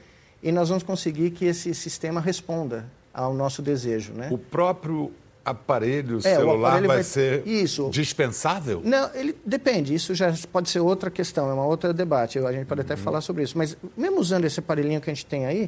e 0.42 0.50
nós 0.50 0.70
vamos 0.70 0.82
conseguir 0.82 1.32
que 1.32 1.44
esse 1.44 1.74
sistema 1.74 2.18
responda 2.18 2.86
ao 3.12 3.34
nosso 3.34 3.60
desejo. 3.60 4.14
Né? 4.14 4.30
O 4.32 4.38
próprio 4.38 5.12
aparelho 5.50 6.18
é, 6.18 6.20
celular 6.20 6.68
aparelho 6.68 6.88
vai, 6.88 6.96
vai, 6.98 7.04
ser 7.04 7.46
isso. 7.46 7.88
dispensável? 7.90 8.80
Não, 8.84 9.10
ele 9.14 9.36
depende. 9.44 9.94
Isso 9.94 10.14
já 10.14 10.32
pode 10.52 10.68
ser 10.68 10.80
outra 10.80 11.10
questão, 11.10 11.48
é 11.50 11.52
uma 11.52 11.66
outra 11.66 11.92
debate. 11.92 12.38
A 12.38 12.52
gente 12.52 12.66
pode 12.66 12.80
até 12.80 12.94
uhum. 12.94 13.00
falar 13.00 13.20
sobre 13.20 13.42
isso. 13.42 13.56
Mas 13.56 13.76
mesmo 13.96 14.20
usando 14.20 14.44
esse 14.44 14.60
aparelhinho 14.60 15.00
que 15.00 15.10
a 15.10 15.14
gente 15.14 15.26
tem 15.26 15.46
aí, 15.46 15.64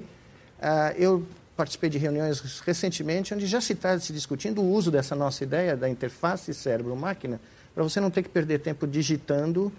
uh, 0.59 0.95
eu 0.97 1.25
participei 1.57 1.91
de 1.91 1.99
reuniões 1.99 2.61
recentemente 2.61 3.35
onde 3.35 3.47
já 3.47 3.61
se 3.61 3.75
está 3.75 3.99
se 3.99 4.13
discutindo 4.13 4.63
o 4.63 4.71
uso 4.71 4.91
dessa 4.91 5.15
nossa 5.15 5.45
ideia 5.45 5.77
da 5.77 5.91
interface 5.91 6.55
cérebro-máquina 6.55 7.39
para 7.75 7.85
você 7.85 8.01
não 8.01 8.11
ter 8.11 8.23
que 8.23 8.31
perder 8.31 8.61
tempo 8.61 8.87
digitando 8.87 9.71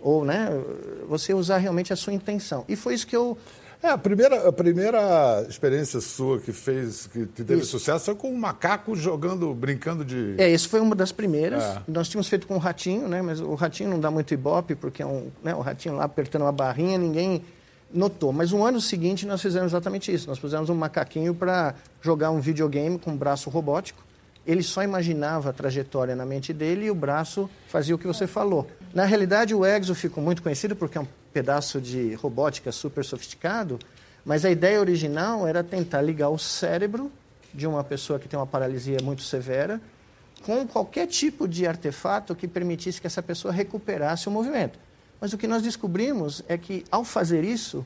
ou 0.00 0.24
né, 0.24 0.48
você 1.08 1.34
usar 1.34 1.58
realmente 1.58 1.92
a 1.92 1.96
sua 1.96 2.12
intenção. 2.12 2.64
E 2.68 2.76
foi 2.76 2.94
isso 2.94 3.06
que 3.06 3.16
eu 3.16 3.36
é, 3.82 3.88
a 3.88 3.98
primeira, 3.98 4.48
a 4.48 4.52
primeira 4.52 5.46
experiência 5.48 6.00
sua 6.00 6.40
que 6.40 6.52
fez, 6.52 7.06
que 7.06 7.26
teve 7.26 7.56
isso. 7.56 7.78
sucesso 7.78 8.06
foi 8.06 8.14
com 8.16 8.30
um 8.30 8.36
macaco 8.36 8.96
jogando, 8.96 9.54
brincando 9.54 10.04
de. 10.04 10.34
É, 10.36 10.50
isso 10.50 10.68
foi 10.68 10.80
uma 10.80 10.96
das 10.96 11.12
primeiras. 11.12 11.62
É. 11.62 11.82
Nós 11.86 12.08
tínhamos 12.08 12.28
feito 12.28 12.46
com 12.46 12.56
o 12.56 12.58
ratinho, 12.58 13.08
né? 13.08 13.22
Mas 13.22 13.40
o 13.40 13.54
ratinho 13.54 13.90
não 13.90 14.00
dá 14.00 14.10
muito 14.10 14.34
ibope, 14.34 14.74
porque 14.74 15.02
é 15.02 15.06
um, 15.06 15.30
né, 15.44 15.54
o 15.54 15.60
ratinho 15.60 15.94
lá 15.94 16.04
apertando 16.04 16.42
uma 16.42 16.52
barrinha, 16.52 16.98
ninguém 16.98 17.44
notou. 17.92 18.32
Mas 18.32 18.50
no 18.50 18.64
ano 18.64 18.80
seguinte 18.80 19.24
nós 19.26 19.40
fizemos 19.40 19.70
exatamente 19.72 20.12
isso. 20.12 20.28
Nós 20.28 20.38
fizemos 20.38 20.68
um 20.68 20.74
macaquinho 20.74 21.32
para 21.32 21.74
jogar 22.02 22.30
um 22.30 22.40
videogame 22.40 22.98
com 22.98 23.12
um 23.12 23.16
braço 23.16 23.48
robótico. 23.48 24.02
Ele 24.44 24.62
só 24.62 24.82
imaginava 24.82 25.50
a 25.50 25.52
trajetória 25.52 26.16
na 26.16 26.24
mente 26.24 26.52
dele 26.52 26.86
e 26.86 26.90
o 26.90 26.94
braço 26.94 27.48
fazia 27.68 27.94
o 27.94 27.98
que 27.98 28.06
você 28.06 28.26
falou. 28.26 28.66
Na 28.94 29.04
realidade, 29.04 29.54
o 29.54 29.64
Exo 29.64 29.94
ficou 29.94 30.24
muito 30.24 30.42
conhecido 30.42 30.74
porque 30.74 30.96
é 30.96 31.00
um 31.02 31.06
pedaço 31.32 31.80
de 31.80 32.14
robótica 32.14 32.72
super 32.72 33.04
sofisticado, 33.04 33.78
mas 34.24 34.44
a 34.44 34.50
ideia 34.50 34.80
original 34.80 35.46
era 35.46 35.62
tentar 35.62 36.02
ligar 36.02 36.28
o 36.28 36.38
cérebro 36.38 37.10
de 37.52 37.66
uma 37.66 37.82
pessoa 37.82 38.18
que 38.18 38.28
tem 38.28 38.38
uma 38.38 38.46
paralisia 38.46 38.98
muito 39.02 39.22
severa 39.22 39.80
com 40.44 40.66
qualquer 40.66 41.06
tipo 41.06 41.48
de 41.48 41.66
artefato 41.66 42.34
que 42.34 42.46
permitisse 42.46 43.00
que 43.00 43.06
essa 43.06 43.22
pessoa 43.22 43.52
recuperasse 43.52 44.28
o 44.28 44.30
movimento. 44.30 44.78
Mas 45.20 45.32
o 45.32 45.38
que 45.38 45.46
nós 45.46 45.62
descobrimos 45.62 46.42
é 46.46 46.56
que, 46.56 46.84
ao 46.90 47.04
fazer 47.04 47.42
isso, 47.42 47.84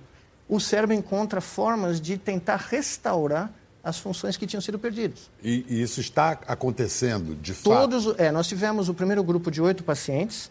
o 0.49 0.61
cérebro 0.61 0.94
encontra 0.94 1.40
formas 1.40 2.00
de 2.00 2.18
tentar 2.18 2.56
restaurar 2.56 3.50
as 3.82 3.99
funções 3.99 4.37
que 4.37 4.46
tinham 4.46 4.61
sido 4.61 4.78
perdidas. 4.78 5.30
E, 5.42 5.64
e 5.68 5.82
isso 5.82 6.00
está 6.00 6.38
acontecendo, 6.46 7.34
de 7.34 7.54
Todos, 7.54 8.04
fato? 8.04 8.20
É, 8.20 8.30
nós 8.30 8.46
tivemos 8.46 8.88
o 8.88 8.94
primeiro 8.94 9.25
grupo 9.25 9.50
de 9.50 9.61
oito 9.61 9.82
pacientes 9.82 10.50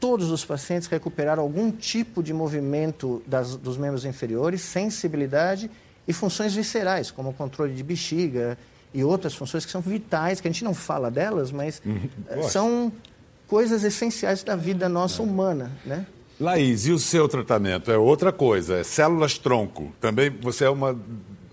todos 0.00 0.30
os 0.30 0.44
pacientes 0.44 0.88
recuperaram 0.88 1.42
algum 1.42 1.70
tipo 1.70 2.22
de 2.22 2.32
movimento 2.32 3.22
das, 3.26 3.54
dos 3.54 3.76
membros 3.76 4.06
inferiores, 4.06 4.62
sensibilidade 4.62 5.70
e 6.08 6.12
funções 6.12 6.54
viscerais, 6.54 7.10
como 7.10 7.28
o 7.28 7.32
controle 7.34 7.74
de 7.74 7.82
bexiga 7.82 8.58
e 8.92 9.04
outras 9.04 9.34
funções 9.34 9.64
que 9.64 9.70
são 9.70 9.82
vitais, 9.82 10.40
que 10.40 10.48
a 10.48 10.50
gente 10.50 10.64
não 10.64 10.74
fala 10.74 11.10
delas, 11.10 11.52
mas 11.52 11.80
uhum. 11.84 12.00
eh, 12.28 12.42
são 12.42 12.90
coisas 13.46 13.84
essenciais 13.84 14.42
da 14.42 14.56
vida 14.56 14.88
nossa 14.88 15.22
é. 15.22 15.24
humana, 15.24 15.70
né? 15.84 16.06
Laís, 16.40 16.86
e 16.86 16.92
o 16.92 16.98
seu 16.98 17.28
tratamento? 17.28 17.92
É 17.92 17.98
outra 17.98 18.32
coisa, 18.32 18.78
é 18.78 18.82
células-tronco. 18.82 19.92
Também 20.00 20.30
você 20.30 20.64
é 20.64 20.70
uma 20.70 20.98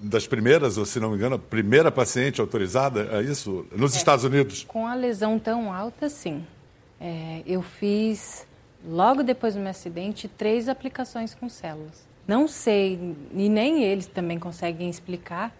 das 0.01 0.25
primeiras, 0.25 0.77
ou 0.77 0.85
se 0.85 0.99
não 0.99 1.09
me 1.09 1.17
engano, 1.17 1.35
a 1.35 1.39
primeira 1.39 1.91
paciente 1.91 2.39
autorizada 2.39 3.17
a 3.17 3.21
isso 3.21 3.65
nos 3.75 3.93
é. 3.93 3.97
Estados 3.97 4.23
Unidos? 4.23 4.63
Com 4.65 4.87
a 4.87 4.95
lesão 4.95 5.37
tão 5.37 5.73
alta, 5.73 6.07
sim. 6.07 6.43
É, 6.99 7.43
eu 7.45 7.61
fiz, 7.61 8.47
logo 8.85 9.23
depois 9.23 9.53
do 9.53 9.59
meu 9.59 9.69
acidente, 9.69 10.27
três 10.27 10.67
aplicações 10.67 11.33
com 11.33 11.47
células. 11.47 12.07
Não 12.27 12.47
sei, 12.47 13.15
e 13.33 13.49
nem 13.49 13.83
eles 13.83 14.05
também 14.05 14.37
conseguem 14.37 14.89
explicar, 14.89 15.55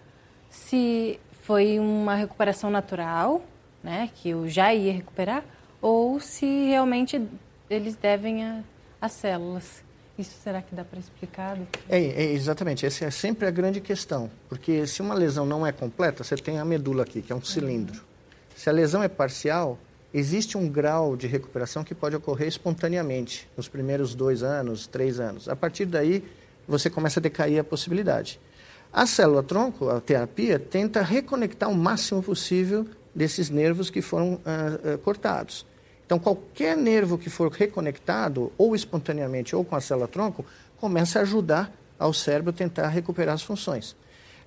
se 0.50 1.18
foi 1.42 1.78
uma 1.78 2.14
recuperação 2.14 2.70
natural, 2.70 3.42
né, 3.82 4.10
que 4.14 4.30
eu 4.30 4.48
já 4.48 4.74
ia 4.74 4.92
recuperar, 4.92 5.44
ou 5.80 6.20
se 6.20 6.66
realmente 6.66 7.20
eles 7.70 7.96
devem 7.96 8.62
às 9.00 9.12
células. 9.12 9.82
Isso 10.18 10.34
será 10.42 10.60
que 10.60 10.74
dá 10.74 10.84
para 10.84 10.98
explicar? 10.98 11.56
É, 11.88 11.98
é, 11.98 12.32
exatamente, 12.32 12.84
essa 12.84 13.04
é 13.04 13.10
sempre 13.10 13.46
a 13.46 13.50
grande 13.50 13.80
questão. 13.80 14.28
Porque 14.48 14.84
se 14.86 15.00
uma 15.00 15.14
lesão 15.14 15.46
não 15.46 15.64
é 15.64 15.70
completa, 15.70 16.24
você 16.24 16.34
tem 16.36 16.58
a 16.58 16.64
medula 16.64 17.04
aqui, 17.04 17.22
que 17.22 17.32
é 17.32 17.36
um 17.36 17.42
cilindro. 17.42 18.02
Se 18.56 18.68
a 18.68 18.72
lesão 18.72 19.00
é 19.00 19.08
parcial, 19.08 19.78
existe 20.12 20.56
um 20.56 20.68
grau 20.68 21.16
de 21.16 21.26
recuperação 21.26 21.84
que 21.84 21.94
pode 21.94 22.16
ocorrer 22.16 22.48
espontaneamente 22.48 23.48
nos 23.56 23.68
primeiros 23.68 24.14
dois 24.14 24.42
anos, 24.42 24.86
três 24.86 25.20
anos. 25.20 25.48
A 25.48 25.56
partir 25.56 25.84
daí, 25.86 26.24
você 26.66 26.88
começa 26.88 27.20
a 27.20 27.22
decair 27.22 27.60
a 27.60 27.64
possibilidade. 27.64 28.40
A 28.92 29.06
célula-tronco, 29.06 29.88
a 29.88 30.00
terapia, 30.00 30.58
tenta 30.58 31.02
reconectar 31.02 31.68
o 31.68 31.74
máximo 31.74 32.22
possível 32.22 32.86
desses 33.14 33.50
nervos 33.50 33.90
que 33.90 34.00
foram 34.00 34.34
uh, 34.34 34.94
uh, 34.94 34.98
cortados. 34.98 35.66
Então, 36.06 36.18
qualquer 36.18 36.74
nervo 36.74 37.18
que 37.18 37.28
for 37.28 37.50
reconectado, 37.52 38.50
ou 38.56 38.74
espontaneamente 38.74 39.54
ou 39.54 39.62
com 39.62 39.76
a 39.76 39.80
célula-tronco, 39.80 40.44
começa 40.80 41.18
a 41.18 41.22
ajudar 41.22 41.70
ao 41.98 42.14
cérebro 42.14 42.52
tentar 42.52 42.88
recuperar 42.88 43.34
as 43.34 43.42
funções. 43.42 43.94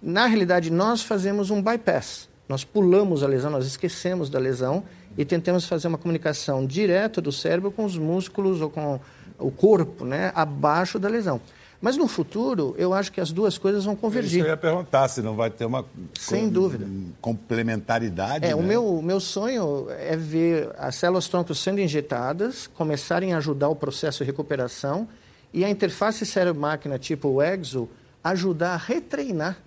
Na 0.02 0.26
realidade, 0.26 0.72
nós 0.72 1.04
fazemos 1.04 1.52
um 1.52 1.62
bypass. 1.62 2.28
Nós 2.52 2.66
pulamos 2.66 3.24
a 3.24 3.28
lesão, 3.28 3.50
nós 3.50 3.66
esquecemos 3.66 4.30
da 4.30 4.38
lesão 4.38 4.84
e 5.18 5.24
tentamos 5.24 5.66
fazer 5.66 5.88
uma 5.88 5.98
comunicação 5.98 6.66
direta 6.66 7.22
do 7.22 7.32
cérebro 7.32 7.72
com 7.72 7.86
os 7.86 7.98
músculos 7.98 8.60
ou 8.60 8.70
com 8.70 9.00
o 9.40 9.50
corpo, 9.50 10.04
né, 10.04 10.34
abaixo 10.36 11.00
da 11.00 11.08
lesão. 11.08 11.40
Mas 11.80 11.96
no 11.96 12.10
futuro, 12.10 12.76
eu 12.78 12.94
acho 12.94 13.10
que 13.10 13.22
as 13.22 13.32
duas 13.32 13.58
coisas 13.58 13.86
vão 13.86 13.96
convergir. 13.96 14.40
Isso 14.40 14.48
eu 14.48 14.52
ia 14.52 14.58
perguntar 14.58 15.08
se 15.08 15.22
não 15.22 15.34
vai 15.34 15.50
ter 15.50 15.64
uma 15.64 15.86
Sem 16.14 16.48
com, 16.48 16.50
dúvida. 16.50 16.86
complementaridade. 17.22 18.44
É, 18.44 18.50
né? 18.50 18.56
o, 18.56 18.62
meu, 18.62 18.86
o 18.86 19.02
meu 19.02 19.22
sonho 19.22 19.88
é 19.90 20.18
ver 20.18 20.72
as 20.78 20.96
células 20.96 21.30
troncos 21.30 21.58
sendo 21.58 21.80
injetadas, 21.80 22.68
começarem 22.68 23.34
a 23.34 23.38
ajudar 23.38 23.70
o 23.70 23.76
processo 23.78 24.26
de 24.26 24.26
recuperação 24.26 25.08
e 25.54 25.64
a 25.64 25.70
interface 25.70 26.26
cérebro-máquina 26.26 27.00
tipo 27.00 27.30
o 27.30 27.42
EXO 27.42 27.88
ajudar 28.22 28.74
a 28.74 28.78
retreinar 28.78 29.58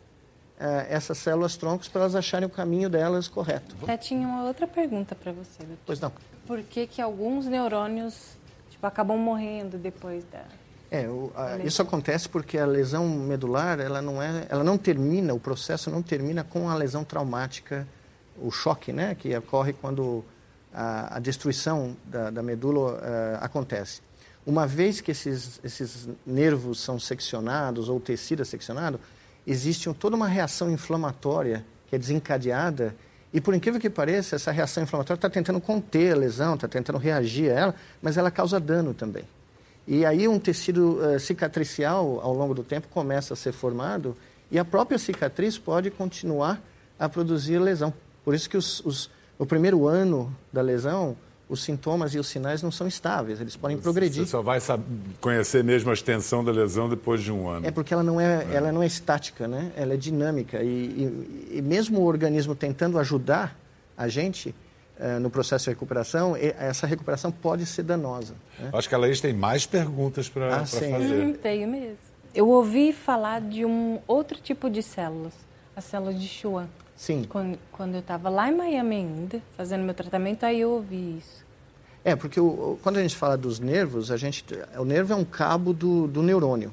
essas 0.88 1.18
células 1.18 1.56
troncos 1.56 1.88
para 1.88 2.02
elas 2.02 2.14
acharem 2.14 2.46
o 2.46 2.50
caminho 2.50 2.88
delas 2.88 3.28
correto. 3.28 3.76
Até 3.82 3.96
tinha 3.96 4.26
uma 4.26 4.44
outra 4.44 4.66
pergunta 4.66 5.14
para 5.14 5.32
você. 5.32 5.58
Doutor. 5.58 5.78
Pois 5.84 6.00
não. 6.00 6.12
Por 6.46 6.62
que, 6.62 6.86
que 6.86 7.02
alguns 7.02 7.46
neurônios 7.46 8.36
tipo, 8.70 8.86
acabam 8.86 9.18
morrendo 9.18 9.78
depois 9.78 10.24
da... 10.30 10.44
É, 10.90 11.08
o, 11.08 11.32
a, 11.34 11.58
isso 11.58 11.82
acontece 11.82 12.28
porque 12.28 12.56
a 12.56 12.66
lesão 12.66 13.08
medular, 13.08 13.80
ela 13.80 14.00
não, 14.00 14.22
é, 14.22 14.46
ela 14.48 14.62
não 14.62 14.78
termina, 14.78 15.34
o 15.34 15.40
processo 15.40 15.90
não 15.90 16.02
termina 16.02 16.44
com 16.44 16.68
a 16.68 16.74
lesão 16.74 17.02
traumática, 17.02 17.86
o 18.38 18.50
choque, 18.50 18.92
né, 18.92 19.14
que 19.14 19.36
ocorre 19.36 19.72
quando 19.72 20.24
a, 20.72 21.16
a 21.16 21.18
destruição 21.18 21.96
da, 22.04 22.30
da 22.30 22.42
medula 22.42 22.94
uh, 22.94 22.98
acontece. 23.40 24.02
Uma 24.46 24.66
vez 24.66 25.00
que 25.00 25.10
esses, 25.10 25.58
esses 25.64 26.08
nervos 26.26 26.80
são 26.80 27.00
seccionados 27.00 27.88
ou 27.88 27.96
o 27.96 28.00
tecido 28.00 28.42
é 28.42 28.44
seccionado, 28.44 29.00
existe 29.46 29.92
toda 29.94 30.16
uma 30.16 30.28
reação 30.28 30.70
inflamatória 30.70 31.64
que 31.88 31.96
é 31.96 31.98
desencadeada 31.98 32.94
e, 33.32 33.40
por 33.40 33.52
incrível 33.52 33.80
que 33.80 33.90
pareça, 33.90 34.36
essa 34.36 34.52
reação 34.52 34.82
inflamatória 34.82 35.18
está 35.18 35.28
tentando 35.28 35.60
conter 35.60 36.12
a 36.12 36.16
lesão, 36.16 36.54
está 36.54 36.68
tentando 36.68 36.98
reagir 36.98 37.50
a 37.50 37.54
ela, 37.54 37.74
mas 38.00 38.16
ela 38.16 38.30
causa 38.30 38.60
dano 38.60 38.94
também. 38.94 39.24
E 39.86 40.06
aí 40.06 40.26
um 40.28 40.38
tecido 40.38 41.00
uh, 41.00 41.18
cicatricial, 41.18 42.20
ao 42.22 42.32
longo 42.32 42.54
do 42.54 42.62
tempo, 42.62 42.88
começa 42.88 43.34
a 43.34 43.36
ser 43.36 43.52
formado 43.52 44.16
e 44.50 44.58
a 44.58 44.64
própria 44.64 44.98
cicatriz 44.98 45.58
pode 45.58 45.90
continuar 45.90 46.62
a 46.98 47.08
produzir 47.08 47.58
lesão. 47.58 47.92
Por 48.24 48.34
isso 48.34 48.48
que 48.48 48.56
os, 48.56 48.80
os, 48.84 49.10
o 49.36 49.44
primeiro 49.44 49.86
ano 49.86 50.34
da 50.52 50.62
lesão, 50.62 51.16
os 51.48 51.62
sintomas 51.62 52.14
e 52.14 52.18
os 52.18 52.26
sinais 52.26 52.62
não 52.62 52.70
são 52.70 52.86
estáveis, 52.86 53.40
eles 53.40 53.56
podem 53.56 53.76
progredir. 53.76 54.24
Você 54.24 54.30
só 54.30 54.42
vai 54.42 54.60
saber, 54.60 54.84
conhecer 55.20 55.62
mesmo 55.62 55.90
a 55.90 55.92
extensão 55.92 56.42
da 56.42 56.50
lesão 56.50 56.88
depois 56.88 57.22
de 57.22 57.30
um 57.30 57.48
ano. 57.48 57.66
É 57.66 57.70
porque 57.70 57.92
ela 57.92 58.02
não 58.02 58.20
é, 58.20 58.46
é. 58.50 58.54
Ela 58.54 58.72
não 58.72 58.82
é 58.82 58.86
estática, 58.86 59.46
né? 59.46 59.70
ela 59.76 59.94
é 59.94 59.96
dinâmica. 59.96 60.62
E, 60.62 60.66
e, 60.66 61.58
e 61.58 61.62
mesmo 61.62 62.00
o 62.00 62.04
organismo 62.04 62.54
tentando 62.54 62.98
ajudar 62.98 63.56
a 63.96 64.08
gente, 64.08 64.54
uh, 64.98 65.20
no 65.20 65.30
processo 65.30 65.64
de 65.64 65.70
recuperação, 65.70 66.34
essa 66.36 66.86
recuperação 66.86 67.30
pode 67.30 67.66
ser 67.66 67.82
danosa. 67.82 68.34
Né? 68.58 68.70
Acho 68.72 68.88
que 68.88 68.94
a 68.94 68.98
Laís 68.98 69.20
tem 69.20 69.34
mais 69.34 69.66
perguntas 69.66 70.28
para 70.28 70.56
ah, 70.56 70.66
fazer. 70.66 71.26
Hum, 71.26 71.34
tenho 71.34 71.68
mesmo. 71.68 71.98
Eu 72.34 72.48
ouvi 72.48 72.92
falar 72.92 73.40
de 73.40 73.64
um 73.64 74.00
outro 74.08 74.40
tipo 74.40 74.68
de 74.68 74.82
células, 74.82 75.34
a 75.76 75.80
célula 75.80 76.12
de 76.12 76.26
Schwann. 76.26 76.66
Sim. 76.96 77.24
Quando, 77.28 77.58
quando 77.72 77.94
eu 77.94 78.00
estava 78.00 78.28
lá 78.28 78.48
em 78.48 78.56
Miami 78.56 78.96
ainda, 78.96 79.42
fazendo 79.56 79.82
meu 79.82 79.94
tratamento, 79.94 80.44
aí 80.44 80.60
eu 80.60 80.70
ouvi 80.70 81.18
isso. 81.18 81.44
É, 82.04 82.14
porque 82.14 82.38
o, 82.38 82.78
quando 82.82 82.98
a 82.98 83.02
gente 83.02 83.16
fala 83.16 83.36
dos 83.36 83.58
nervos, 83.58 84.10
a 84.10 84.16
gente, 84.16 84.44
o 84.78 84.84
nervo 84.84 85.12
é 85.12 85.16
um 85.16 85.24
cabo 85.24 85.72
do, 85.72 86.06
do 86.06 86.22
neurônio. 86.22 86.70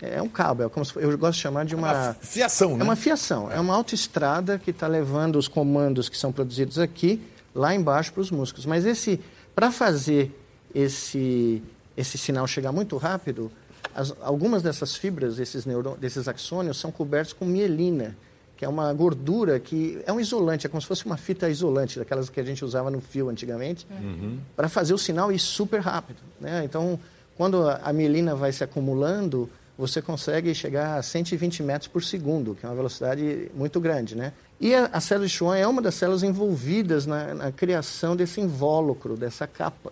É 0.00 0.20
um 0.20 0.28
cabo, 0.28 0.64
é 0.64 0.68
como 0.68 0.84
se, 0.84 0.96
eu 0.96 1.16
gosto 1.16 1.36
de 1.36 1.42
chamar 1.42 1.64
de 1.64 1.76
uma... 1.76 1.92
É 1.92 1.92
uma 1.92 2.14
fiação, 2.14 2.76
né? 2.76 2.80
É 2.80 2.84
uma 2.84 2.96
fiação, 2.96 3.52
é 3.52 3.60
uma 3.60 3.74
autoestrada 3.74 4.58
que 4.58 4.72
está 4.72 4.88
levando 4.88 5.36
os 5.36 5.46
comandos 5.46 6.08
que 6.08 6.18
são 6.18 6.32
produzidos 6.32 6.78
aqui, 6.78 7.22
lá 7.54 7.72
embaixo 7.72 8.12
para 8.12 8.20
os 8.20 8.30
músculos. 8.30 8.66
Mas 8.66 8.84
esse, 8.84 9.20
para 9.54 9.70
fazer 9.70 10.36
esse, 10.74 11.62
esse 11.96 12.18
sinal 12.18 12.48
chegar 12.48 12.72
muito 12.72 12.96
rápido, 12.96 13.52
as, 13.94 14.12
algumas 14.22 14.60
dessas 14.60 14.96
fibras, 14.96 15.38
esses, 15.38 15.64
neurô, 15.66 15.94
desses 15.96 16.26
axônios, 16.26 16.80
são 16.80 16.90
cobertos 16.90 17.32
com 17.32 17.44
mielina, 17.44 18.16
que 18.62 18.66
é 18.66 18.68
uma 18.68 18.92
gordura 18.92 19.58
que 19.58 20.00
é 20.06 20.12
um 20.12 20.20
isolante, 20.20 20.68
é 20.68 20.70
como 20.70 20.80
se 20.80 20.86
fosse 20.86 21.04
uma 21.04 21.16
fita 21.16 21.50
isolante, 21.50 21.98
daquelas 21.98 22.30
que 22.30 22.38
a 22.38 22.44
gente 22.44 22.64
usava 22.64 22.92
no 22.92 23.00
fio 23.00 23.28
antigamente, 23.28 23.84
uhum. 23.90 24.38
para 24.54 24.68
fazer 24.68 24.94
o 24.94 24.98
sinal 24.98 25.32
ir 25.32 25.40
super 25.40 25.80
rápido. 25.80 26.20
Né? 26.40 26.62
Então, 26.64 26.96
quando 27.36 27.68
a 27.68 27.92
mielina 27.92 28.36
vai 28.36 28.52
se 28.52 28.62
acumulando, 28.62 29.50
você 29.76 30.00
consegue 30.00 30.54
chegar 30.54 30.96
a 30.96 31.02
120 31.02 31.60
metros 31.64 31.88
por 31.88 32.04
segundo, 32.04 32.54
que 32.54 32.64
é 32.64 32.68
uma 32.68 32.76
velocidade 32.76 33.50
muito 33.52 33.80
grande. 33.80 34.14
Né? 34.14 34.32
E 34.60 34.72
a, 34.76 34.88
a 34.92 35.00
célula 35.00 35.26
de 35.26 35.32
Schwann 35.32 35.58
é 35.58 35.66
uma 35.66 35.82
das 35.82 35.96
células 35.96 36.22
envolvidas 36.22 37.04
na, 37.04 37.34
na 37.34 37.50
criação 37.50 38.14
desse 38.14 38.40
invólucro, 38.40 39.16
dessa 39.16 39.44
capa. 39.44 39.90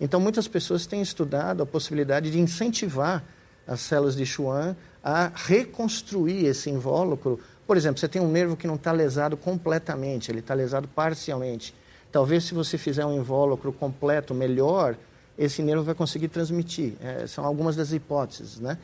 Então, 0.00 0.20
muitas 0.20 0.46
pessoas 0.46 0.86
têm 0.86 1.02
estudado 1.02 1.60
a 1.60 1.66
possibilidade 1.66 2.30
de 2.30 2.38
incentivar 2.38 3.24
as 3.66 3.80
células 3.80 4.14
de 4.14 4.24
Schwann 4.24 4.76
a 5.02 5.32
reconstruir 5.34 6.46
esse 6.46 6.70
invólucro 6.70 7.40
por 7.72 7.78
exemplo, 7.78 7.98
você 7.98 8.06
tem 8.06 8.20
um 8.20 8.30
nervo 8.30 8.54
que 8.54 8.66
não 8.66 8.74
está 8.74 8.92
lesado 8.92 9.34
completamente, 9.34 10.30
ele 10.30 10.40
está 10.40 10.52
lesado 10.52 10.86
parcialmente. 10.86 11.74
Talvez 12.12 12.44
se 12.44 12.52
você 12.52 12.76
fizer 12.76 13.06
um 13.06 13.16
invólucro 13.16 13.72
completo 13.72 14.34
melhor, 14.34 14.94
esse 15.38 15.62
nervo 15.62 15.82
vai 15.82 15.94
conseguir 15.94 16.28
transmitir. 16.28 16.92
É, 17.02 17.26
são 17.26 17.46
algumas 17.46 17.74
das 17.74 17.90
hipóteses, 17.90 18.60
né? 18.60 18.76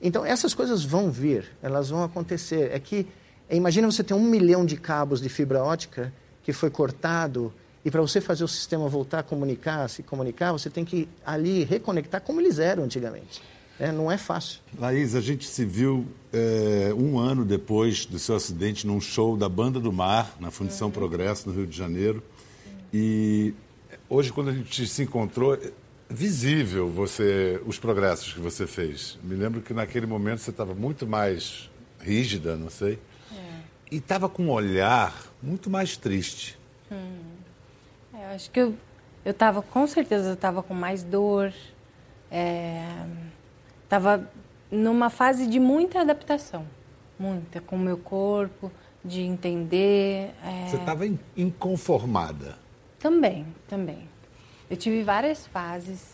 Então, 0.00 0.24
essas 0.24 0.54
coisas 0.54 0.84
vão 0.84 1.10
vir, 1.10 1.50
elas 1.60 1.90
vão 1.90 2.04
acontecer. 2.04 2.70
É 2.72 2.78
que, 2.78 3.08
imagina 3.50 3.90
você 3.90 4.04
ter 4.04 4.14
um 4.14 4.22
milhão 4.22 4.64
de 4.64 4.76
cabos 4.76 5.20
de 5.20 5.28
fibra 5.28 5.64
ótica 5.64 6.12
que 6.44 6.52
foi 6.52 6.70
cortado 6.70 7.52
e 7.84 7.90
para 7.90 8.00
você 8.00 8.20
fazer 8.20 8.44
o 8.44 8.48
sistema 8.48 8.88
voltar 8.88 9.18
a 9.18 9.22
comunicar, 9.24 9.90
se 9.90 10.04
comunicar, 10.04 10.52
você 10.52 10.70
tem 10.70 10.84
que 10.84 11.08
ali 11.26 11.64
reconectar 11.64 12.20
como 12.20 12.40
eles 12.40 12.60
eram 12.60 12.84
antigamente. 12.84 13.42
É, 13.78 13.92
não 13.92 14.10
é 14.10 14.16
fácil. 14.16 14.60
Laís, 14.78 15.14
a 15.14 15.20
gente 15.20 15.46
se 15.46 15.64
viu 15.64 16.06
é, 16.32 16.94
um 16.94 17.18
ano 17.18 17.44
depois 17.44 18.06
do 18.06 18.18
seu 18.18 18.34
acidente 18.34 18.86
num 18.86 19.00
show 19.00 19.36
da 19.36 19.48
Banda 19.48 19.78
do 19.78 19.92
Mar, 19.92 20.34
na 20.40 20.50
Fundição 20.50 20.88
uhum. 20.88 20.94
Progresso, 20.94 21.48
no 21.48 21.54
Rio 21.54 21.66
de 21.66 21.76
Janeiro. 21.76 22.22
E 22.92 23.52
hoje, 24.08 24.32
quando 24.32 24.48
a 24.48 24.52
gente 24.52 24.86
se 24.86 25.02
encontrou, 25.02 25.54
é 25.54 25.72
visível 26.08 26.88
você, 26.88 27.60
os 27.66 27.78
progressos 27.78 28.32
que 28.32 28.40
você 28.40 28.66
fez. 28.66 29.18
Me 29.22 29.34
lembro 29.34 29.60
que 29.60 29.74
naquele 29.74 30.06
momento 30.06 30.38
você 30.38 30.50
estava 30.50 30.74
muito 30.74 31.06
mais 31.06 31.70
rígida, 32.00 32.56
não 32.56 32.70
sei. 32.70 32.98
É. 33.34 33.60
E 33.92 33.96
estava 33.96 34.26
com 34.26 34.44
um 34.44 34.50
olhar 34.50 35.14
muito 35.42 35.68
mais 35.68 35.98
triste. 35.98 36.58
Hum. 36.90 37.18
É, 38.14 38.24
eu 38.24 38.28
acho 38.30 38.50
que 38.50 38.60
eu 38.60 38.74
estava, 39.26 39.60
com 39.60 39.86
certeza, 39.86 40.28
eu 40.28 40.34
estava 40.34 40.62
com 40.62 40.72
mais 40.72 41.02
dor. 41.02 41.52
É 42.30 43.04
Estava 43.86 44.28
numa 44.68 45.08
fase 45.08 45.46
de 45.46 45.60
muita 45.60 46.00
adaptação, 46.00 46.66
muita, 47.16 47.60
com 47.60 47.76
o 47.76 47.78
meu 47.78 47.96
corpo, 47.96 48.72
de 49.04 49.22
entender. 49.22 50.34
É... 50.44 50.68
Você 50.68 50.76
estava 50.76 51.06
inconformada? 51.36 52.58
Também, 52.98 53.46
também. 53.68 54.08
Eu 54.68 54.76
tive 54.76 55.04
várias 55.04 55.46
fases. 55.46 56.12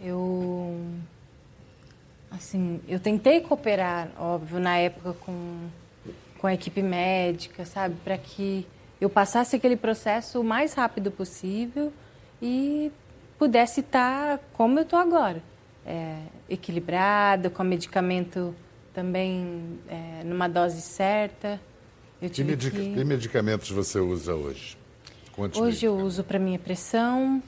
Eu. 0.00 0.80
Assim, 2.30 2.80
eu 2.86 3.00
tentei 3.00 3.40
cooperar, 3.40 4.10
óbvio, 4.16 4.60
na 4.60 4.76
época 4.76 5.12
com, 5.14 5.66
com 6.38 6.46
a 6.46 6.54
equipe 6.54 6.82
médica, 6.82 7.64
sabe? 7.64 7.96
Para 8.04 8.16
que 8.16 8.64
eu 9.00 9.10
passasse 9.10 9.56
aquele 9.56 9.76
processo 9.76 10.40
o 10.40 10.44
mais 10.44 10.72
rápido 10.72 11.10
possível 11.10 11.92
e 12.40 12.92
pudesse 13.36 13.80
estar 13.80 14.38
como 14.52 14.78
eu 14.78 14.82
estou 14.84 15.00
agora 15.00 15.42
é, 15.88 16.18
equilibrado, 16.50 17.50
com 17.50 17.64
medicamento 17.64 18.54
também 18.92 19.80
é, 19.88 20.22
numa 20.22 20.46
dose 20.46 20.82
certa. 20.82 21.58
Eu 22.20 22.28
que, 22.28 22.44
medica 22.44 22.76
que... 22.76 23.04
medicamentos 23.04 23.70
você 23.70 23.98
usa 23.98 24.34
hoje? 24.34 24.76
hoje 25.56 25.86
eu 25.86 25.96
uso 25.96 26.22
para 26.22 26.38
minha 26.38 26.58
pressão, 26.58 27.42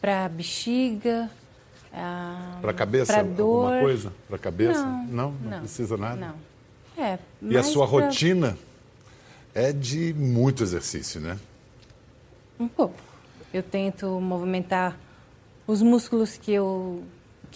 para 0.00 0.28
bexiga, 0.28 1.30
ah, 1.92 2.58
para 2.60 2.74
cabeça, 2.74 3.12
pra 3.14 3.22
dor. 3.22 3.64
alguma 3.64 3.80
coisa? 3.80 4.12
Para 4.28 4.38
cabeça? 4.38 4.84
Não, 4.84 5.04
não, 5.04 5.30
não, 5.30 5.50
não, 5.50 5.58
precisa 5.60 5.96
nada. 5.96 6.16
Não. 6.16 7.02
É, 7.02 7.18
e 7.40 7.56
a 7.56 7.62
sua 7.62 7.86
pra... 7.88 8.00
rotina 8.00 8.58
é 9.54 9.72
de 9.72 10.12
muito 10.12 10.62
exercício, 10.62 11.20
né? 11.20 11.38
Um 12.58 12.68
pouco. 12.68 12.96
Eu 13.54 13.62
tento 13.62 14.20
movimentar 14.20 14.98
os 15.66 15.80
músculos 15.80 16.36
que 16.36 16.52
eu 16.52 17.02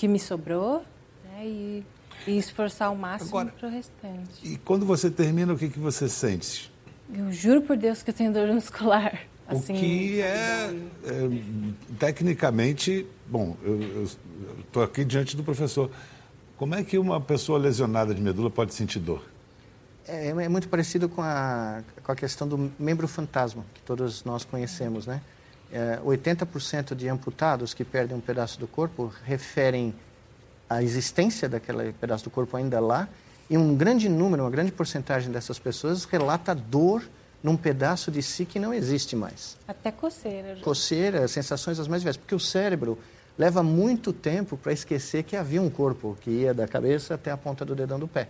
que 0.00 0.08
me 0.08 0.18
sobrou 0.18 0.82
né, 1.22 1.44
e, 1.44 1.84
e, 2.26 2.38
esforçar 2.38 2.90
o 2.90 2.96
máximo 2.96 3.30
para 3.30 3.68
o 3.68 3.70
restante. 3.70 4.40
E 4.42 4.56
quando 4.56 4.86
você 4.86 5.10
termina, 5.10 5.52
o 5.52 5.58
que, 5.58 5.68
que 5.68 5.78
você 5.78 6.08
sente? 6.08 6.72
Eu 7.12 7.30
juro 7.30 7.60
por 7.60 7.76
Deus 7.76 8.02
que 8.02 8.08
eu 8.08 8.14
tenho 8.14 8.32
dor 8.32 8.48
muscular. 8.48 9.26
Assim, 9.46 9.74
o 9.74 9.76
que 9.76 10.22
é, 10.22 10.74
é, 11.04 11.28
tecnicamente, 11.98 13.06
bom, 13.26 13.58
eu 13.62 14.08
estou 14.60 14.82
aqui 14.82 15.04
diante 15.04 15.36
do 15.36 15.44
professor. 15.44 15.90
Como 16.56 16.74
é 16.74 16.82
que 16.82 16.96
uma 16.96 17.20
pessoa 17.20 17.58
lesionada 17.58 18.14
de 18.14 18.22
medula 18.22 18.48
pode 18.48 18.72
sentir 18.72 19.00
dor? 19.00 19.22
É, 20.08 20.28
é 20.28 20.48
muito 20.48 20.66
parecido 20.70 21.10
com 21.10 21.20
a, 21.20 21.82
com 22.02 22.10
a 22.10 22.16
questão 22.16 22.48
do 22.48 22.72
membro 22.78 23.06
fantasma, 23.06 23.66
que 23.74 23.82
todos 23.82 24.24
nós 24.24 24.46
conhecemos, 24.46 25.06
né? 25.06 25.20
É, 25.72 25.98
80% 26.04 26.94
de 26.94 27.08
amputados 27.08 27.72
que 27.74 27.84
perdem 27.84 28.16
um 28.16 28.20
pedaço 28.20 28.58
do 28.58 28.66
corpo 28.66 29.12
referem 29.24 29.94
à 30.68 30.82
existência 30.82 31.48
daquele 31.48 31.92
pedaço 31.92 32.24
do 32.24 32.30
corpo 32.30 32.56
ainda 32.56 32.80
lá, 32.80 33.08
e 33.48 33.58
um 33.58 33.74
grande 33.74 34.08
número, 34.08 34.44
uma 34.44 34.50
grande 34.50 34.70
porcentagem 34.70 35.32
dessas 35.32 35.58
pessoas 35.58 36.04
relata 36.04 36.54
dor 36.54 37.02
num 37.42 37.56
pedaço 37.56 38.10
de 38.10 38.22
si 38.22 38.44
que 38.44 38.58
não 38.58 38.72
existe 38.72 39.16
mais. 39.16 39.56
Até 39.66 39.90
coceira. 39.90 40.56
Já. 40.56 40.62
Coceira, 40.62 41.26
sensações 41.26 41.78
as 41.78 41.88
mais 41.88 42.02
diversas, 42.02 42.20
porque 42.20 42.34
o 42.34 42.40
cérebro 42.40 42.98
leva 43.38 43.62
muito 43.62 44.12
tempo 44.12 44.56
para 44.56 44.72
esquecer 44.72 45.22
que 45.22 45.34
havia 45.34 45.62
um 45.62 45.70
corpo 45.70 46.16
que 46.20 46.30
ia 46.30 46.52
da 46.52 46.68
cabeça 46.68 47.14
até 47.14 47.30
a 47.30 47.36
ponta 47.36 47.64
do 47.64 47.74
dedão 47.74 47.98
do 47.98 48.06
pé. 48.06 48.28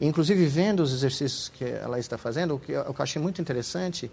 Inclusive, 0.00 0.46
vendo 0.46 0.80
os 0.80 0.92
exercícios 0.92 1.48
que 1.48 1.64
ela 1.64 1.98
está 1.98 2.16
fazendo, 2.16 2.54
o 2.54 2.58
que 2.58 2.72
eu 2.72 2.94
achei 2.98 3.20
muito 3.20 3.40
interessante 3.40 4.10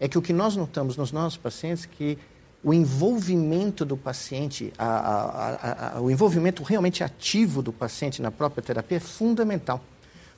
é 0.00 0.08
que 0.08 0.18
o 0.18 0.22
que 0.22 0.32
nós 0.32 0.56
notamos 0.56 0.96
nos 0.96 1.12
nossos 1.12 1.36
pacientes 1.36 1.84
é 1.84 1.88
que 1.88 2.18
o 2.64 2.74
envolvimento 2.74 3.84
do 3.84 3.96
paciente, 3.96 4.72
a, 4.76 4.86
a, 4.86 5.96
a, 5.96 6.00
o 6.00 6.10
envolvimento 6.10 6.62
realmente 6.62 7.04
ativo 7.04 7.62
do 7.62 7.72
paciente 7.72 8.20
na 8.20 8.30
própria 8.30 8.62
terapia 8.62 8.96
é 8.96 9.00
fundamental, 9.00 9.82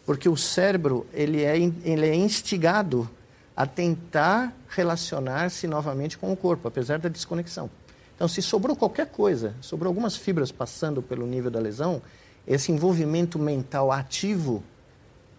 porque 0.05 0.29
o 0.29 0.37
cérebro 0.37 1.07
ele 1.13 1.43
é, 1.43 1.57
ele 1.57 2.07
é 2.07 2.15
instigado 2.15 3.09
a 3.57 3.67
tentar 3.67 4.53
relacionar-se 4.69 5.67
novamente 5.67 6.19
com 6.19 6.33
o 6.33 6.37
corpo, 6.37 6.69
apesar 6.69 6.99
da 6.99 7.09
desconexão. 7.09 7.71
Então, 8.15 8.29
se 8.29 8.41
sobrou 8.41 8.77
qualquer 8.77 9.07
coisa, 9.07 9.55
sobrou 9.61 9.89
algumas 9.89 10.17
fibras 10.17 10.53
passando 10.53 11.03
pelo 11.03 11.27
nível 11.27 11.51
da 11.51 11.59
lesão, 11.59 12.01
esse 12.47 12.73
envolvimento 12.73 13.39
mental 13.39 13.91
ativo, 13.91 14.63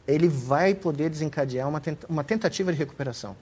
ele 0.07 0.27
vai 0.27 0.73
poder 0.73 1.09
desencadear 1.09 1.67
uma, 2.09 2.23
tentativa 2.23 2.71
de 2.71 2.77
recuperação. 2.77 3.35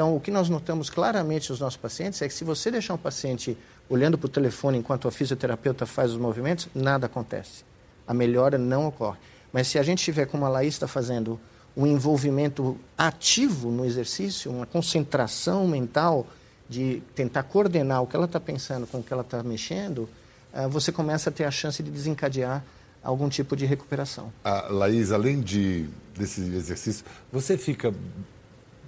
Então, 0.00 0.16
o 0.16 0.18
que 0.18 0.30
nós 0.30 0.48
notamos 0.48 0.88
claramente 0.88 1.50
nos 1.50 1.60
nossos 1.60 1.76
pacientes 1.76 2.22
é 2.22 2.26
que 2.26 2.32
se 2.32 2.42
você 2.42 2.70
deixar 2.70 2.94
um 2.94 2.96
paciente 2.96 3.54
olhando 3.86 4.16
para 4.16 4.24
o 4.24 4.30
telefone 4.30 4.78
enquanto 4.78 5.06
o 5.06 5.10
fisioterapeuta 5.10 5.84
faz 5.84 6.12
os 6.12 6.16
movimentos, 6.16 6.68
nada 6.74 7.04
acontece. 7.04 7.66
A 8.08 8.14
melhora 8.14 8.56
não 8.56 8.86
ocorre. 8.86 9.18
Mas 9.52 9.68
se 9.68 9.78
a 9.78 9.82
gente 9.82 10.02
tiver, 10.02 10.24
como 10.24 10.46
a 10.46 10.48
Laís 10.48 10.72
está 10.72 10.88
fazendo, 10.88 11.38
um 11.76 11.86
envolvimento 11.86 12.78
ativo 12.96 13.70
no 13.70 13.84
exercício, 13.84 14.50
uma 14.50 14.64
concentração 14.64 15.68
mental 15.68 16.26
de 16.66 17.02
tentar 17.14 17.42
coordenar 17.42 18.02
o 18.02 18.06
que 18.06 18.16
ela 18.16 18.24
está 18.24 18.40
pensando 18.40 18.86
com 18.86 19.00
o 19.00 19.02
que 19.02 19.12
ela 19.12 19.20
está 19.20 19.42
mexendo, 19.42 20.08
uh, 20.54 20.66
você 20.70 20.90
começa 20.90 21.28
a 21.28 21.32
ter 21.32 21.44
a 21.44 21.50
chance 21.50 21.82
de 21.82 21.90
desencadear 21.90 22.64
algum 23.04 23.28
tipo 23.28 23.54
de 23.54 23.66
recuperação. 23.66 24.32
Ah, 24.42 24.66
Laís, 24.70 25.12
além 25.12 25.42
de, 25.42 25.90
desse 26.16 26.40
exercício, 26.40 27.04
você 27.30 27.58
fica 27.58 27.92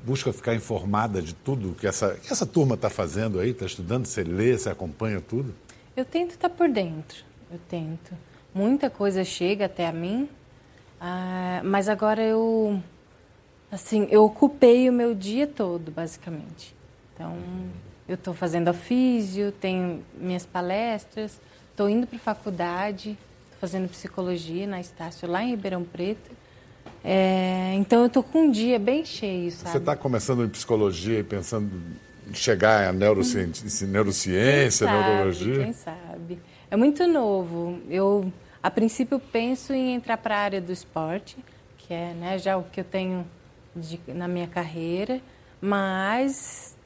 busca 0.04 0.32
ficar 0.32 0.54
informada 0.54 1.22
de 1.22 1.34
tudo 1.34 1.74
que 1.74 1.86
essa, 1.86 2.14
que 2.14 2.32
essa 2.32 2.46
turma 2.46 2.74
está 2.74 2.90
fazendo 2.90 3.38
aí, 3.38 3.50
está 3.50 3.66
estudando, 3.66 4.06
você 4.06 4.22
lê, 4.22 4.56
você 4.56 4.68
acompanha 4.68 5.20
tudo? 5.20 5.54
Eu 5.96 6.04
tento 6.04 6.32
estar 6.32 6.48
tá 6.48 6.54
por 6.54 6.68
dentro, 6.68 7.24
eu 7.50 7.58
tento. 7.68 8.12
Muita 8.54 8.90
coisa 8.90 9.24
chega 9.24 9.66
até 9.66 9.86
a 9.86 9.92
mim, 9.92 10.28
ah, 11.00 11.60
mas 11.64 11.88
agora 11.88 12.22
eu, 12.22 12.82
assim, 13.70 14.06
eu 14.10 14.24
ocupei 14.24 14.88
o 14.88 14.92
meu 14.92 15.14
dia 15.14 15.46
todo, 15.46 15.90
basicamente. 15.90 16.74
Então, 17.14 17.36
eu 18.08 18.14
estou 18.14 18.34
fazendo 18.34 18.68
a 18.68 18.72
físio, 18.72 19.52
tenho 19.52 20.02
minhas 20.14 20.44
palestras, 20.44 21.40
estou 21.70 21.88
indo 21.88 22.06
para 22.06 22.16
a 22.16 22.20
faculdade, 22.20 23.10
estou 23.44 23.58
fazendo 23.60 23.88
psicologia 23.88 24.66
na 24.66 24.80
Estácio, 24.80 25.28
lá 25.28 25.42
em 25.42 25.50
Ribeirão 25.50 25.84
Preto. 25.84 26.41
É, 27.04 27.74
então 27.74 28.00
eu 28.00 28.06
estou 28.06 28.22
com 28.22 28.42
um 28.42 28.50
dia 28.50 28.78
bem 28.78 29.04
cheio, 29.04 29.50
sabe? 29.50 29.70
Você 29.70 29.78
está 29.78 29.96
começando 29.96 30.44
em 30.44 30.48
psicologia 30.48 31.18
e 31.18 31.24
pensando 31.24 31.70
em 32.28 32.34
chegar 32.34 32.88
a 32.88 32.92
neurociência, 32.92 33.86
neurociência 33.86 34.86
quem 34.86 34.96
sabe, 34.96 35.08
neurologia? 35.08 35.64
Quem 35.64 35.72
sabe? 35.72 36.38
É 36.70 36.76
muito 36.76 37.06
novo. 37.06 37.80
Eu, 37.90 38.32
a 38.62 38.70
princípio, 38.70 39.18
penso 39.18 39.72
em 39.72 39.94
entrar 39.94 40.16
para 40.16 40.36
a 40.36 40.40
área 40.40 40.60
do 40.60 40.70
esporte, 40.70 41.36
que 41.76 41.92
é 41.92 42.14
né, 42.14 42.38
já 42.38 42.56
o 42.56 42.62
que 42.64 42.80
eu 42.80 42.84
tenho 42.84 43.26
de, 43.74 44.00
na 44.08 44.28
minha 44.28 44.46
carreira, 44.46 45.20
mas 45.60 46.76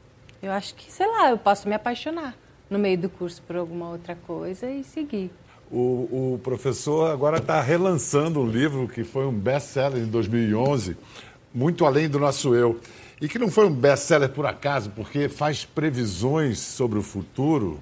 eu 0.43 0.51
acho 0.51 0.75
que, 0.75 0.91
sei 0.91 1.07
lá, 1.07 1.31
eu 1.31 1.39
posso 1.39 1.69
me 1.69 1.75
apaixonar 1.75 2.35
no 2.71 2.79
meio 2.79 2.99
do 2.99 3.09
curso 3.09 3.43
por 3.43 3.57
alguma 3.57 3.91
outra 3.91 4.17
coisa 4.17 4.71
e 4.71 4.83
seguir. 4.83 5.31
O, 5.71 6.35
o 6.35 6.41
professor 6.45 7.11
agora 7.11 7.39
está 7.39 7.61
relançando 7.61 8.41
um 8.41 8.47
livro 8.47 8.87
que 8.87 9.03
foi 9.03 9.27
um 9.27 9.33
best-seller 9.33 10.03
em 10.03 10.07
2011, 10.07 10.97
Muito 11.53 11.85
Além 11.85 12.09
do 12.09 12.21
Nosso 12.21 12.55
Eu. 12.55 12.81
E 13.21 13.29
que 13.29 13.39
não 13.39 13.51
foi 13.51 13.67
um 13.67 13.75
best-seller 13.75 14.29
por 14.29 14.47
acaso, 14.47 14.91
porque 14.91 15.29
faz 15.29 15.65
previsões 15.65 16.61
sobre 16.61 16.99
o 16.99 17.03
futuro. 17.03 17.81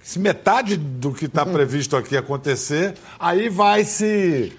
Se 0.00 0.18
metade 0.18 0.76
do 0.76 1.12
que 1.12 1.24
está 1.24 1.44
previsto 1.44 1.96
aqui 1.96 2.16
acontecer, 2.16 2.94
aí 3.18 3.48
vai 3.48 3.84
se, 3.84 4.52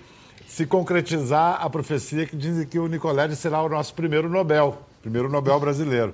se 0.48 0.66
concretizar 0.66 1.64
a 1.64 1.70
profecia 1.70 2.26
que 2.26 2.36
diz 2.36 2.66
que 2.66 2.80
o 2.80 2.88
Nicoleles 2.88 3.38
será 3.38 3.62
o 3.62 3.70
nosso 3.70 3.94
primeiro 3.94 4.28
Nobel, 4.28 4.82
primeiro 5.02 5.30
Nobel 5.30 5.60
brasileiro. 5.60 6.14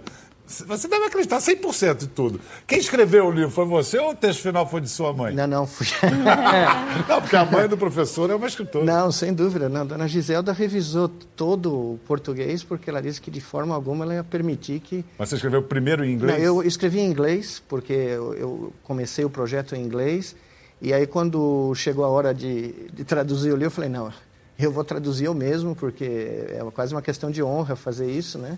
Você 0.51 0.87
deve 0.87 1.05
acreditar 1.05 1.37
100% 1.37 1.97
de 1.97 2.07
tudo. 2.07 2.39
Quem 2.67 2.77
escreveu 2.79 3.27
o 3.27 3.31
livro 3.31 3.49
foi 3.49 3.65
você 3.65 3.97
ou 3.97 4.11
o 4.11 4.15
texto 4.15 4.41
final 4.41 4.67
foi 4.67 4.81
de 4.81 4.89
sua 4.89 5.13
mãe? 5.13 5.33
Não, 5.33 5.47
não, 5.47 5.65
fui. 5.65 5.87
não, 7.07 7.21
porque 7.21 7.35
a 7.35 7.45
mãe 7.45 7.67
do 7.67 7.77
professor 7.77 8.29
é 8.29 8.35
uma 8.35 8.47
escritora. 8.47 8.83
Não, 8.83 9.11
sem 9.11 9.33
dúvida. 9.33 9.69
Não. 9.69 9.85
Dona 9.85 10.07
Giselda 10.07 10.51
revisou 10.51 11.07
todo 11.07 11.73
o 11.73 11.99
português 12.05 12.63
porque 12.63 12.89
ela 12.89 13.01
disse 13.01 13.21
que 13.21 13.31
de 13.31 13.41
forma 13.41 13.73
alguma 13.73 14.03
ela 14.03 14.15
ia 14.15 14.23
permitir 14.23 14.81
que. 14.81 15.05
Mas 15.17 15.29
você 15.29 15.35
escreveu 15.35 15.63
primeiro 15.63 16.03
em 16.03 16.13
inglês? 16.13 16.37
Não, 16.37 16.43
eu 16.43 16.63
escrevi 16.63 16.99
em 16.99 17.05
inglês 17.05 17.61
porque 17.67 17.93
eu, 17.93 18.73
comecei 18.83 19.23
o 19.23 19.29
projeto 19.29 19.75
em 19.75 19.81
inglês. 19.81 20.35
E 20.81 20.93
aí, 20.93 21.05
quando 21.05 21.73
chegou 21.75 22.03
a 22.03 22.09
hora 22.09 22.33
de, 22.33 22.73
de 22.91 23.03
traduzir 23.03 23.51
o 23.51 23.55
livro, 23.55 23.67
eu 23.67 23.71
falei: 23.71 23.89
não, 23.89 24.11
eu 24.59 24.71
vou 24.71 24.83
traduzir 24.83 25.25
eu 25.25 25.33
mesmo, 25.33 25.75
porque 25.75 26.03
é 26.05 26.59
quase 26.73 26.93
uma 26.93 27.01
questão 27.01 27.31
de 27.31 27.41
honra 27.41 27.75
fazer 27.75 28.09
isso, 28.09 28.37
né? 28.37 28.57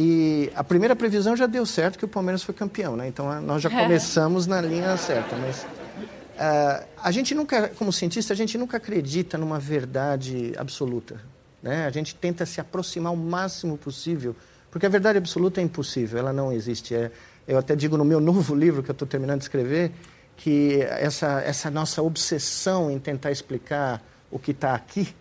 E 0.00 0.48
a 0.54 0.62
primeira 0.62 0.94
previsão 0.94 1.36
já 1.36 1.46
deu 1.46 1.66
certo 1.66 1.98
que 1.98 2.04
o 2.04 2.08
Palmeiras 2.08 2.44
foi 2.44 2.54
campeão, 2.54 2.94
né? 2.94 3.08
Então 3.08 3.42
nós 3.42 3.60
já 3.60 3.68
começamos 3.68 4.46
na 4.46 4.60
linha 4.60 4.96
certa. 4.96 5.34
Mas 5.34 5.62
uh, 5.64 6.86
a 7.02 7.10
gente 7.10 7.34
nunca, 7.34 7.66
como 7.70 7.92
cientista, 7.92 8.32
a 8.32 8.36
gente 8.36 8.56
nunca 8.56 8.76
acredita 8.76 9.36
numa 9.36 9.58
verdade 9.58 10.52
absoluta. 10.56 11.20
Né? 11.60 11.84
A 11.84 11.90
gente 11.90 12.14
tenta 12.14 12.46
se 12.46 12.60
aproximar 12.60 13.12
o 13.12 13.16
máximo 13.16 13.76
possível, 13.76 14.36
porque 14.70 14.86
a 14.86 14.88
verdade 14.88 15.18
absoluta 15.18 15.60
é 15.60 15.64
impossível, 15.64 16.20
ela 16.20 16.32
não 16.32 16.52
existe. 16.52 16.94
É, 16.94 17.10
eu 17.48 17.58
até 17.58 17.74
digo 17.74 17.96
no 17.96 18.04
meu 18.04 18.20
novo 18.22 18.54
livro 18.54 18.84
que 18.84 18.90
eu 18.90 18.92
estou 18.92 19.08
terminando 19.08 19.38
de 19.38 19.46
escrever 19.46 19.90
que 20.36 20.80
essa, 20.82 21.40
essa 21.40 21.68
nossa 21.72 22.00
obsessão 22.02 22.88
em 22.88 23.00
tentar 23.00 23.32
explicar 23.32 24.00
o 24.30 24.38
que 24.38 24.52
está 24.52 24.76
aqui 24.76 25.12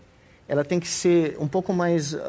ela 0.48 0.64
tem 0.64 0.80
que 0.80 0.88
ser 0.88 1.36
um 1.40 1.48
pouco 1.48 1.74
mais 1.74 2.14
uh, 2.14 2.20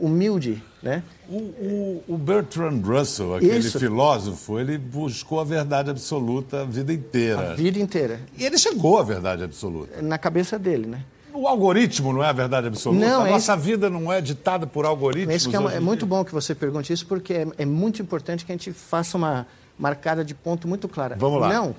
humilde, 0.00 0.62
né? 0.82 1.02
O, 1.28 1.36
o, 1.36 2.04
o, 2.08 2.18
Bertrand 2.18 2.80
Russell, 2.82 3.36
aquele 3.36 3.58
Isso. 3.58 3.78
filósofo, 3.78 4.58
ele 4.58 4.76
buscou 4.76 5.40
a 5.40 5.44
verdade 5.44 5.88
absoluta 5.88 6.62
a 6.62 6.64
vida 6.64 6.92
inteira. 6.92 7.52
A 7.52 7.54
vida 7.54 7.78
inteira. 7.78 8.20
E 8.36 8.44
ele 8.44 8.58
chegou 8.58 8.98
à 8.98 9.04
verdade 9.04 9.44
absoluta. 9.44 10.02
Na 10.02 10.18
cabeça 10.18 10.58
dele, 10.58 10.86
né? 10.86 11.04
O 11.32 11.46
algoritmo 11.46 12.12
não 12.12 12.24
é 12.24 12.28
a 12.28 12.32
verdade 12.32 12.66
absoluta? 12.66 13.06
Não, 13.06 13.22
a 13.22 13.28
é 13.28 13.30
nossa 13.30 13.56
vida 13.56 13.88
não 13.88 14.12
é 14.12 14.20
ditada 14.20 14.66
por 14.66 14.84
algoritmos? 14.84 15.46
É, 15.46 15.74
é, 15.74 15.76
é 15.76 15.80
muito 15.80 16.04
bom 16.04 16.24
que 16.24 16.32
você 16.32 16.56
pergunte 16.56 16.92
isso, 16.92 17.06
porque 17.06 17.32
é, 17.34 17.46
é 17.58 17.64
muito 17.64 18.02
importante 18.02 18.44
que 18.44 18.50
a 18.50 18.54
gente 18.54 18.72
faça 18.72 19.16
uma 19.16 19.46
marcada 19.78 20.24
de 20.24 20.34
ponto 20.34 20.66
muito 20.66 20.88
clara. 20.88 21.14
Vamos 21.16 21.40
lá. 21.40 21.48
Não, 21.48 21.76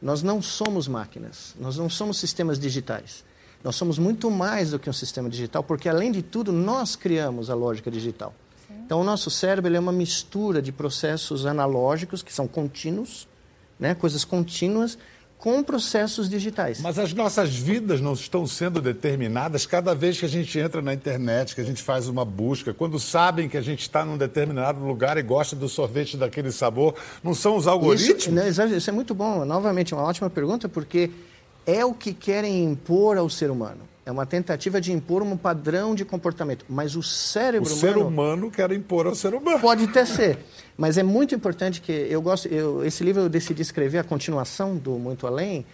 nós 0.00 0.22
não 0.22 0.40
somos 0.40 0.86
máquinas, 0.86 1.56
nós 1.58 1.76
não 1.76 1.90
somos 1.90 2.18
sistemas 2.18 2.56
digitais. 2.56 3.24
Nós 3.64 3.76
somos 3.76 3.98
muito 3.98 4.30
mais 4.30 4.72
do 4.72 4.78
que 4.78 4.90
um 4.90 4.92
sistema 4.92 5.30
digital, 5.30 5.64
porque, 5.64 5.88
além 5.88 6.12
de 6.12 6.20
tudo, 6.20 6.52
nós 6.52 6.94
criamos 6.94 7.48
a 7.48 7.54
lógica 7.54 7.90
digital. 7.90 8.34
Sim. 8.68 8.74
Então, 8.84 9.00
o 9.00 9.04
nosso 9.04 9.30
cérebro 9.30 9.74
é 9.74 9.80
uma 9.80 9.90
mistura 9.90 10.60
de 10.60 10.70
processos 10.70 11.46
analógicos, 11.46 12.22
que 12.22 12.32
são 12.32 12.46
contínuos, 12.46 13.26
né, 13.80 13.94
coisas 13.94 14.22
contínuas, 14.22 14.98
com 15.38 15.62
processos 15.62 16.28
digitais. 16.28 16.80
Mas 16.80 16.98
as 16.98 17.12
nossas 17.14 17.54
vidas 17.54 18.02
não 18.02 18.12
estão 18.12 18.46
sendo 18.46 18.82
determinadas 18.82 19.64
cada 19.66 19.94
vez 19.94 20.18
que 20.18 20.26
a 20.26 20.28
gente 20.28 20.58
entra 20.58 20.82
na 20.82 20.92
internet, 20.92 21.54
que 21.54 21.60
a 21.60 21.64
gente 21.64 21.82
faz 21.82 22.06
uma 22.06 22.24
busca, 22.24 22.72
quando 22.72 22.98
sabem 23.00 23.48
que 23.48 23.56
a 23.56 23.62
gente 23.62 23.80
está 23.80 24.04
num 24.04 24.16
determinado 24.16 24.80
lugar 24.80 25.16
e 25.16 25.22
gosta 25.22 25.56
do 25.56 25.68
sorvete 25.70 26.18
daquele 26.18 26.52
sabor, 26.52 26.94
não 27.22 27.34
são 27.34 27.56
os 27.56 27.66
algoritmos? 27.66 28.44
Isso, 28.46 28.62
isso 28.62 28.90
é 28.90 28.92
muito 28.92 29.14
bom. 29.14 29.44
Novamente, 29.44 29.94
uma 29.94 30.04
ótima 30.04 30.30
pergunta, 30.30 30.68
porque 30.68 31.10
é 31.66 31.84
o 31.84 31.94
que 31.94 32.12
querem 32.12 32.64
impor 32.64 33.16
ao 33.16 33.28
ser 33.28 33.50
humano. 33.50 33.80
É 34.06 34.12
uma 34.12 34.26
tentativa 34.26 34.80
de 34.80 34.92
impor 34.92 35.22
um 35.22 35.36
padrão 35.36 35.94
de 35.94 36.04
comportamento. 36.04 36.66
Mas 36.68 36.94
o 36.94 37.02
cérebro 37.02 37.70
o 37.70 37.72
humano. 37.72 37.90
O 37.90 37.94
ser 37.94 38.06
humano 38.06 38.50
quer 38.50 38.72
impor 38.72 39.06
ao 39.06 39.14
ser 39.14 39.34
humano. 39.34 39.60
Pode 39.60 39.84
até 39.84 40.04
ser. 40.04 40.38
Mas 40.76 40.98
é 40.98 41.02
muito 41.02 41.34
importante 41.34 41.80
que 41.80 41.92
eu 41.92 42.20
gosto. 42.20 42.46
Eu, 42.48 42.84
esse 42.84 43.02
livro 43.02 43.22
eu 43.22 43.28
decidi 43.30 43.62
escrever 43.62 43.98
a 43.98 44.04
continuação 44.04 44.76
do 44.76 44.92
Muito 44.98 45.26
Além, 45.26 45.64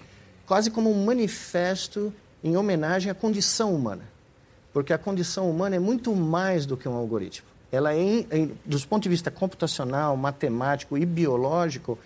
quase 0.47 0.71
como 0.71 0.91
um 0.91 1.05
manifesto 1.05 2.13
em 2.43 2.57
homenagem 2.57 3.11
à 3.11 3.15
condição 3.15 3.75
humana. 3.75 4.05
Porque 4.73 4.93
a 4.93 4.99
condição 4.99 5.51
humana 5.51 5.75
é 5.75 5.81
muito 5.81 6.15
mais 6.15 6.67
do 6.67 6.77
que 6.77 6.89
um 6.89 6.95
algoritmo. 6.95 7.49
Ela 7.73 7.95
é, 7.95 8.49
dos 8.65 8.85
pontos 8.85 9.05
de 9.05 9.09
vista 9.09 9.31
computacional, 9.31 10.17
matemático 10.17 10.97
e 10.97 11.05
biológico, 11.05 11.99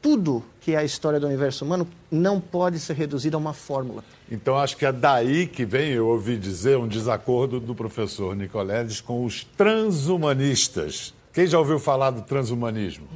tudo 0.00 0.44
que 0.60 0.72
é 0.72 0.76
a 0.76 0.84
história 0.84 1.18
do 1.18 1.26
universo 1.26 1.64
humano 1.64 1.86
não 2.10 2.40
pode 2.40 2.78
ser 2.78 2.94
reduzido 2.94 3.36
a 3.36 3.40
uma 3.40 3.52
fórmula. 3.52 4.04
Então, 4.30 4.56
acho 4.56 4.76
que 4.76 4.84
é 4.84 4.92
daí 4.92 5.46
que 5.46 5.64
vem, 5.64 5.90
eu 5.90 6.06
ouvi 6.08 6.36
dizer, 6.36 6.76
um 6.76 6.86
desacordo 6.86 7.58
do 7.58 7.74
professor 7.74 8.36
Nicoledes 8.36 9.00
com 9.00 9.24
os 9.24 9.44
transhumanistas. 9.44 11.14
Quem 11.32 11.46
já 11.46 11.58
ouviu 11.58 11.78
falar 11.78 12.10
do 12.10 12.22
transhumanismo? 12.22 13.06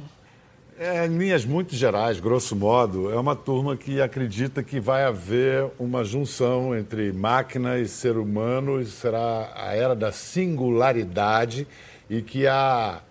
É, 0.77 1.05
em 1.05 1.17
linhas 1.17 1.45
muito 1.45 1.75
gerais, 1.75 2.19
grosso 2.19 2.55
modo, 2.55 3.11
é 3.11 3.19
uma 3.19 3.35
turma 3.35 3.77
que 3.77 4.01
acredita 4.01 4.63
que 4.63 4.79
vai 4.79 5.05
haver 5.05 5.69
uma 5.77 6.03
junção 6.03 6.75
entre 6.75 7.13
máquina 7.13 7.77
e 7.77 7.87
ser 7.87 8.17
humano, 8.17 8.81
e 8.81 8.85
será 8.85 9.51
a 9.55 9.75
era 9.75 9.95
da 9.95 10.11
singularidade 10.11 11.67
e 12.09 12.21
que 12.21 12.47
a 12.47 13.01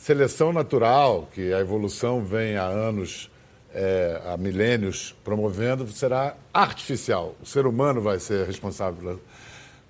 seleção 0.00 0.50
natural, 0.50 1.28
que 1.32 1.52
a 1.52 1.60
evolução 1.60 2.24
vem 2.24 2.56
há 2.56 2.64
anos, 2.64 3.30
é, 3.72 4.20
há 4.26 4.36
milênios 4.36 5.14
promovendo, 5.22 5.86
será 5.88 6.34
artificial. 6.52 7.36
O 7.42 7.46
ser 7.46 7.66
humano 7.66 8.00
vai 8.00 8.18
ser 8.18 8.46
responsável. 8.46 9.20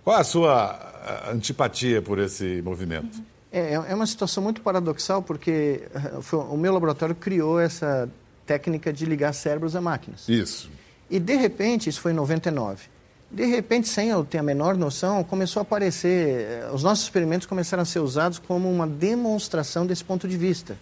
Qual 0.02 0.16
é 0.16 0.20
a 0.20 0.24
sua 0.24 1.30
antipatia 1.30 2.02
por 2.02 2.18
esse 2.18 2.60
movimento? 2.62 3.22
É, 3.52 3.74
é 3.74 3.94
uma 3.94 4.06
situação 4.06 4.42
muito 4.42 4.60
paradoxal, 4.60 5.22
porque 5.22 5.82
eh, 5.94 6.20
foi, 6.20 6.40
o 6.40 6.56
meu 6.56 6.72
laboratório 6.72 7.14
criou 7.14 7.60
essa 7.60 8.08
técnica 8.46 8.92
de 8.92 9.04
ligar 9.04 9.32
cérebros 9.32 9.76
a 9.76 9.80
máquinas. 9.80 10.28
Isso. 10.28 10.70
E, 11.08 11.18
de 11.18 11.36
repente, 11.36 11.88
isso 11.88 12.00
foi 12.00 12.12
em 12.12 12.14
99. 12.14 12.88
De 13.30 13.44
repente, 13.44 13.88
sem 13.88 14.08
eu 14.08 14.24
ter 14.24 14.38
a 14.38 14.42
menor 14.42 14.76
noção, 14.76 15.22
começou 15.22 15.60
a 15.60 15.62
aparecer, 15.62 16.40
eh, 16.40 16.70
os 16.72 16.82
nossos 16.82 17.04
experimentos 17.04 17.46
começaram 17.46 17.82
a 17.82 17.86
ser 17.86 18.00
usados 18.00 18.40
como 18.40 18.68
uma 18.68 18.88
demonstração 18.88 19.86
desse 19.86 20.02
ponto 20.02 20.26
de 20.26 20.36
vista, 20.36 20.76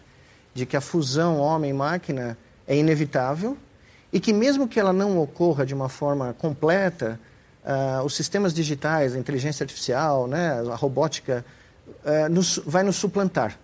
de 0.55 0.65
que 0.65 0.75
a 0.75 0.81
fusão 0.81 1.39
homem-máquina 1.39 2.39
é 2.67 2.75
inevitável 2.75 3.57
e 4.11 4.19
que 4.19 4.33
mesmo 4.33 4.67
que 4.67 4.81
ela 4.81 4.95
não 4.95 5.19
ocorra 5.19 5.67
de 5.67 5.75
uma 5.75 5.91
forma 5.91 6.35
completa, 6.39 7.21
uh, 7.65 8.03
os 8.03 8.17
sistemas 8.17 8.55
digitais, 8.55 9.15
a 9.15 9.19
inteligência 9.19 9.63
artificial, 9.65 10.27
né, 10.27 10.63
a 10.73 10.75
robótica, 10.75 11.45
uh, 11.87 12.31
nos, 12.31 12.61
vai 12.65 12.83
nos 12.83 12.97
suplantar 12.97 13.59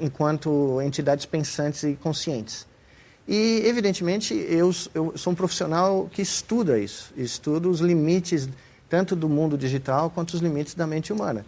enquanto 0.00 0.82
entidades 0.82 1.24
pensantes 1.24 1.82
e 1.82 1.94
conscientes. 1.94 2.66
E, 3.28 3.62
evidentemente, 3.66 4.32
eu, 4.32 4.74
eu 4.94 5.12
sou 5.14 5.34
um 5.34 5.36
profissional 5.36 6.08
que 6.10 6.22
estuda 6.22 6.78
isso, 6.78 7.12
estudo 7.14 7.68
os 7.68 7.78
limites 7.78 8.48
tanto 8.88 9.14
do 9.14 9.28
mundo 9.28 9.58
digital 9.58 10.08
quanto 10.08 10.32
os 10.32 10.40
limites 10.40 10.74
da 10.74 10.86
mente 10.86 11.12
humana. 11.12 11.44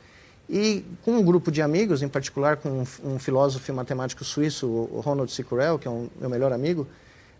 E 0.46 0.84
com 1.02 1.12
um 1.12 1.22
grupo 1.22 1.50
de 1.50 1.62
amigos, 1.62 2.02
em 2.02 2.08
particular 2.08 2.58
com 2.58 2.68
um, 2.68 3.12
um 3.14 3.18
filósofo 3.18 3.70
e 3.70 3.74
matemático 3.74 4.22
suíço, 4.24 4.66
o 4.66 5.00
Ronald 5.02 5.32
Sicurel, 5.32 5.78
que 5.78 5.88
é 5.88 5.90
um 5.90 6.10
meu 6.20 6.28
melhor 6.28 6.52
amigo, 6.52 6.86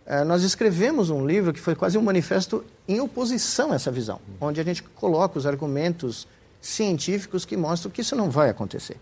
uh, 0.07 0.25
nós 0.25 0.41
escrevemos 0.41 1.11
um 1.11 1.23
livro 1.23 1.53
que 1.53 1.59
foi 1.59 1.75
quase 1.75 1.95
um 1.99 2.01
manifesto 2.01 2.65
em 2.87 2.99
oposição 2.99 3.71
a 3.71 3.75
essa 3.75 3.91
visão, 3.91 4.19
onde 4.39 4.59
a 4.59 4.63
gente 4.63 4.81
coloca 4.81 5.37
os 5.37 5.45
argumentos 5.45 6.27
científicos 6.59 7.45
que 7.45 7.55
mostram 7.55 7.91
que 7.91 8.01
isso 8.01 8.15
não 8.15 8.31
vai 8.31 8.49
acontecer. 8.49 8.97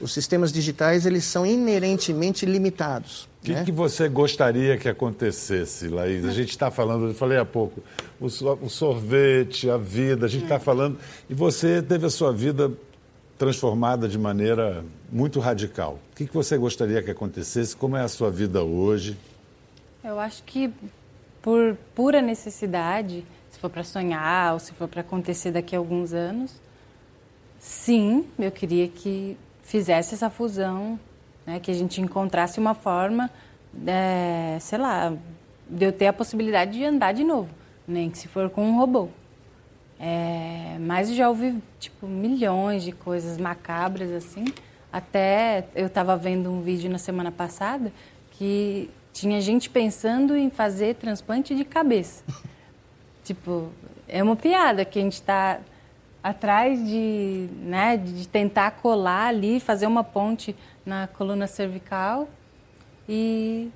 Os 0.00 0.12
sistemas 0.12 0.52
digitais 0.52 1.06
eles 1.06 1.24
são 1.24 1.46
inerentemente 1.46 2.44
limitados. 2.44 3.28
O 3.42 3.44
que, 3.44 3.52
né? 3.52 3.64
que 3.64 3.72
você 3.72 4.08
gostaria 4.08 4.76
que 4.76 4.88
acontecesse, 4.88 5.88
Laís? 5.88 6.24
A 6.24 6.32
gente 6.32 6.50
está 6.50 6.70
falando, 6.70 7.08
eu 7.08 7.14
falei 7.14 7.38
há 7.38 7.44
pouco, 7.44 7.82
o, 8.20 8.26
o 8.26 8.70
sorvete, 8.70 9.70
a 9.70 9.76
vida, 9.76 10.26
a 10.26 10.28
gente 10.28 10.44
está 10.44 10.58
falando. 10.58 10.98
E 11.28 11.34
você 11.34 11.80
teve 11.82 12.06
a 12.06 12.10
sua 12.10 12.32
vida 12.32 12.72
transformada 13.38 14.08
de 14.08 14.18
maneira 14.18 14.84
muito 15.10 15.40
radical. 15.40 15.98
O 16.12 16.16
que, 16.16 16.26
que 16.26 16.34
você 16.34 16.56
gostaria 16.56 17.02
que 17.02 17.10
acontecesse? 17.10 17.76
Como 17.76 17.96
é 17.96 18.02
a 18.02 18.08
sua 18.08 18.30
vida 18.30 18.62
hoje? 18.62 19.16
Eu 20.02 20.18
acho 20.18 20.42
que 20.44 20.72
por 21.42 21.76
pura 21.94 22.22
necessidade, 22.22 23.24
se 23.50 23.58
for 23.58 23.68
para 23.68 23.84
sonhar 23.84 24.54
ou 24.54 24.58
se 24.58 24.72
for 24.72 24.88
para 24.88 25.02
acontecer 25.02 25.50
daqui 25.50 25.74
a 25.76 25.78
alguns 25.78 26.12
anos, 26.12 26.52
sim, 27.58 28.26
eu 28.38 28.50
queria 28.50 28.88
que 28.88 29.36
fizesse 29.64 30.14
essa 30.14 30.30
fusão, 30.30 30.98
né, 31.44 31.58
que 31.58 31.70
a 31.70 31.74
gente 31.74 32.00
encontrasse 32.00 32.60
uma 32.60 32.74
forma, 32.74 33.30
é, 33.86 34.58
sei 34.60 34.78
lá, 34.78 35.12
de 35.68 35.84
eu 35.84 35.92
ter 35.92 36.06
a 36.06 36.12
possibilidade 36.12 36.72
de 36.72 36.84
andar 36.84 37.12
de 37.12 37.24
novo, 37.24 37.48
nem 37.88 38.10
que 38.10 38.18
se 38.18 38.28
for 38.28 38.48
com 38.50 38.64
um 38.64 38.76
robô. 38.76 39.08
É, 39.98 40.76
mas 40.80 41.14
já 41.14 41.28
ouvi 41.28 41.62
tipo 41.78 42.06
milhões 42.06 42.82
de 42.82 42.92
coisas 42.92 43.38
macabras 43.38 44.10
assim. 44.10 44.44
Até 44.92 45.66
eu 45.74 45.86
estava 45.86 46.16
vendo 46.16 46.50
um 46.50 46.60
vídeo 46.60 46.90
na 46.90 46.98
semana 46.98 47.32
passada 47.32 47.92
que 48.32 48.90
tinha 49.12 49.40
gente 49.40 49.70
pensando 49.70 50.36
em 50.36 50.50
fazer 50.50 50.96
transplante 50.96 51.54
de 51.54 51.64
cabeça. 51.64 52.22
tipo, 53.24 53.70
é 54.06 54.22
uma 54.22 54.36
piada 54.36 54.84
que 54.84 54.98
a 54.98 55.02
gente 55.02 55.14
está 55.14 55.58
atrás 56.24 56.82
de, 56.88 57.50
né, 57.60 57.98
de 57.98 58.26
tentar 58.26 58.70
colar 58.70 59.26
ali, 59.26 59.60
fazer 59.60 59.86
uma 59.86 60.02
ponte 60.02 60.56
na 60.86 61.06
coluna 61.06 61.46
cervical 61.46 62.26
e, 63.06 63.70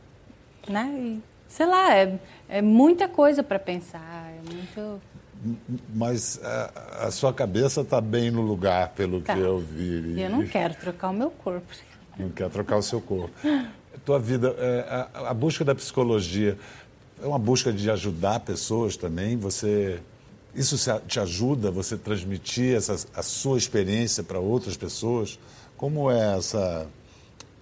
né, 0.66 0.90
e, 0.98 1.22
sei 1.46 1.66
lá, 1.66 1.94
é, 1.94 2.18
é 2.48 2.62
muita 2.62 3.06
coisa 3.06 3.42
para 3.42 3.58
pensar, 3.58 4.32
é 4.32 4.50
muito... 4.50 4.98
Mas 5.94 6.40
a, 6.42 7.06
a 7.06 7.11
sua 7.11 7.34
cabeça 7.34 7.82
está 7.82 8.00
bem 8.00 8.30
no 8.30 8.40
lugar, 8.40 8.88
pelo 8.88 9.20
tá. 9.20 9.34
que 9.34 9.40
eu 9.40 9.58
vi. 9.58 10.14
E 10.16 10.22
eu 10.22 10.30
não 10.30 10.44
quero 10.46 10.74
trocar 10.74 11.11
o 11.11 11.12
meu 11.12 11.30
corpo. 11.30 11.66
Não 12.18 12.30
quer 12.30 12.48
trocar 12.48 12.78
o 12.78 12.82
seu 12.82 13.00
corpo. 13.00 13.30
Tua 14.04 14.18
vida, 14.18 14.56
é, 14.58 15.08
a, 15.14 15.30
a 15.30 15.34
busca 15.34 15.64
da 15.64 15.74
psicologia 15.74 16.58
é 17.22 17.26
uma 17.26 17.38
busca 17.38 17.72
de 17.72 17.90
ajudar 17.90 18.40
pessoas 18.40 18.96
também? 18.96 19.37
Você 19.37 20.00
isso 20.54 20.76
te 21.06 21.20
ajuda 21.20 21.70
você 21.70 21.96
transmitir 21.96 22.76
essa, 22.76 22.94
a 23.14 23.22
sua 23.22 23.58
experiência 23.58 24.22
para 24.22 24.38
outras 24.38 24.76
pessoas? 24.76 25.38
Como 25.76 26.11
é 26.11 26.37
essa, 26.37 26.87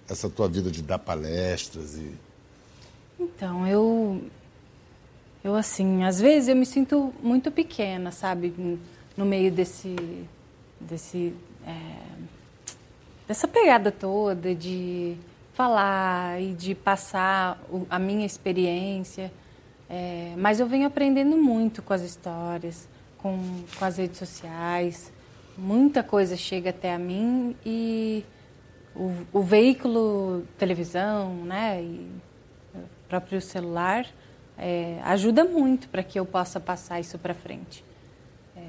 essa 0.09 0.29
tua 0.29 0.47
vida 0.47 0.71
de 0.71 0.81
dar 0.81 0.99
palestras 0.99 1.95
e... 1.95 2.11
Então, 3.19 3.67
eu, 3.67 4.21
eu 5.43 5.55
assim, 5.55 6.03
às 6.03 6.19
vezes 6.19 6.49
eu 6.49 6.55
me 6.55 6.65
sinto 6.65 7.13
muito 7.21 7.51
pequena, 7.51 8.11
sabe, 8.11 8.53
no 9.15 9.25
meio 9.25 9.51
desse, 9.51 9.95
desse, 10.79 11.33
é, 11.65 11.99
dessa 13.27 13.47
pegada 13.47 13.91
toda 13.91 14.53
de 14.53 15.17
falar 15.53 16.39
e 16.39 16.53
de 16.53 16.75
passar 16.75 17.59
a 17.89 17.97
minha 17.97 18.25
experiência. 18.25 19.31
É, 19.89 20.33
mas 20.37 20.59
eu 20.59 20.67
venho 20.67 20.85
aprendendo 20.85 21.37
muito 21.37 21.81
com 21.81 21.93
as 21.93 22.01
histórias, 22.01 22.87
com, 23.17 23.37
com 23.77 23.85
as 23.85 23.97
redes 23.97 24.17
sociais. 24.17 25.11
Muita 25.57 26.03
coisa 26.03 26.35
chega 26.35 26.69
até 26.69 26.93
a 26.93 26.99
mim 26.99 27.55
e 27.65 28.23
o, 28.95 29.11
o 29.33 29.41
veículo 29.41 30.45
televisão, 30.57 31.33
né, 31.45 31.81
e 31.81 32.11
o 32.75 32.79
próprio 33.07 33.41
celular 33.41 34.05
é, 34.57 34.99
ajuda 35.03 35.43
muito 35.43 35.87
para 35.87 36.03
que 36.03 36.19
eu 36.19 36.25
possa 36.25 36.59
passar 36.59 36.99
isso 36.99 37.17
para 37.17 37.33
frente. 37.33 37.83
É, 38.55 38.61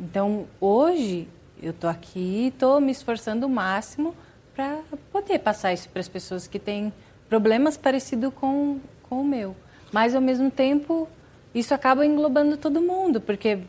então, 0.00 0.46
hoje 0.60 1.28
eu 1.62 1.70
estou 1.70 1.88
aqui 1.88 2.48
estou 2.48 2.80
me 2.80 2.92
esforçando 2.92 3.46
o 3.46 3.50
máximo 3.50 4.14
para 4.54 4.80
poder 5.12 5.40
passar 5.40 5.72
isso 5.72 5.88
para 5.88 6.00
as 6.00 6.08
pessoas 6.08 6.46
que 6.46 6.58
têm 6.58 6.92
problemas 7.28 7.76
parecidos 7.76 8.32
com, 8.34 8.80
com 9.02 9.20
o 9.20 9.24
meu. 9.24 9.56
Mas, 9.94 10.12
ao 10.12 10.20
mesmo 10.20 10.50
tempo, 10.50 11.08
isso 11.54 11.72
acaba 11.72 12.04
englobando 12.04 12.56
todo 12.56 12.80
mundo, 12.80 13.20
porque 13.20 13.60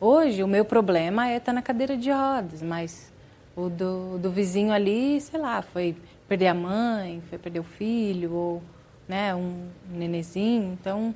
hoje 0.00 0.42
o 0.42 0.48
meu 0.48 0.64
problema 0.64 1.28
é 1.28 1.36
estar 1.36 1.52
na 1.52 1.60
cadeira 1.60 1.94
de 1.94 2.10
rodas, 2.10 2.62
mas 2.62 3.12
o 3.54 3.68
do, 3.68 4.16
do 4.16 4.30
vizinho 4.30 4.72
ali, 4.72 5.20
sei 5.20 5.38
lá, 5.38 5.60
foi 5.60 5.94
perder 6.26 6.46
a 6.46 6.54
mãe, 6.54 7.22
foi 7.28 7.36
perder 7.36 7.60
o 7.60 7.62
filho, 7.62 8.32
ou 8.32 8.62
né, 9.06 9.34
um 9.34 9.68
nenezinho, 9.90 10.72
então... 10.72 11.14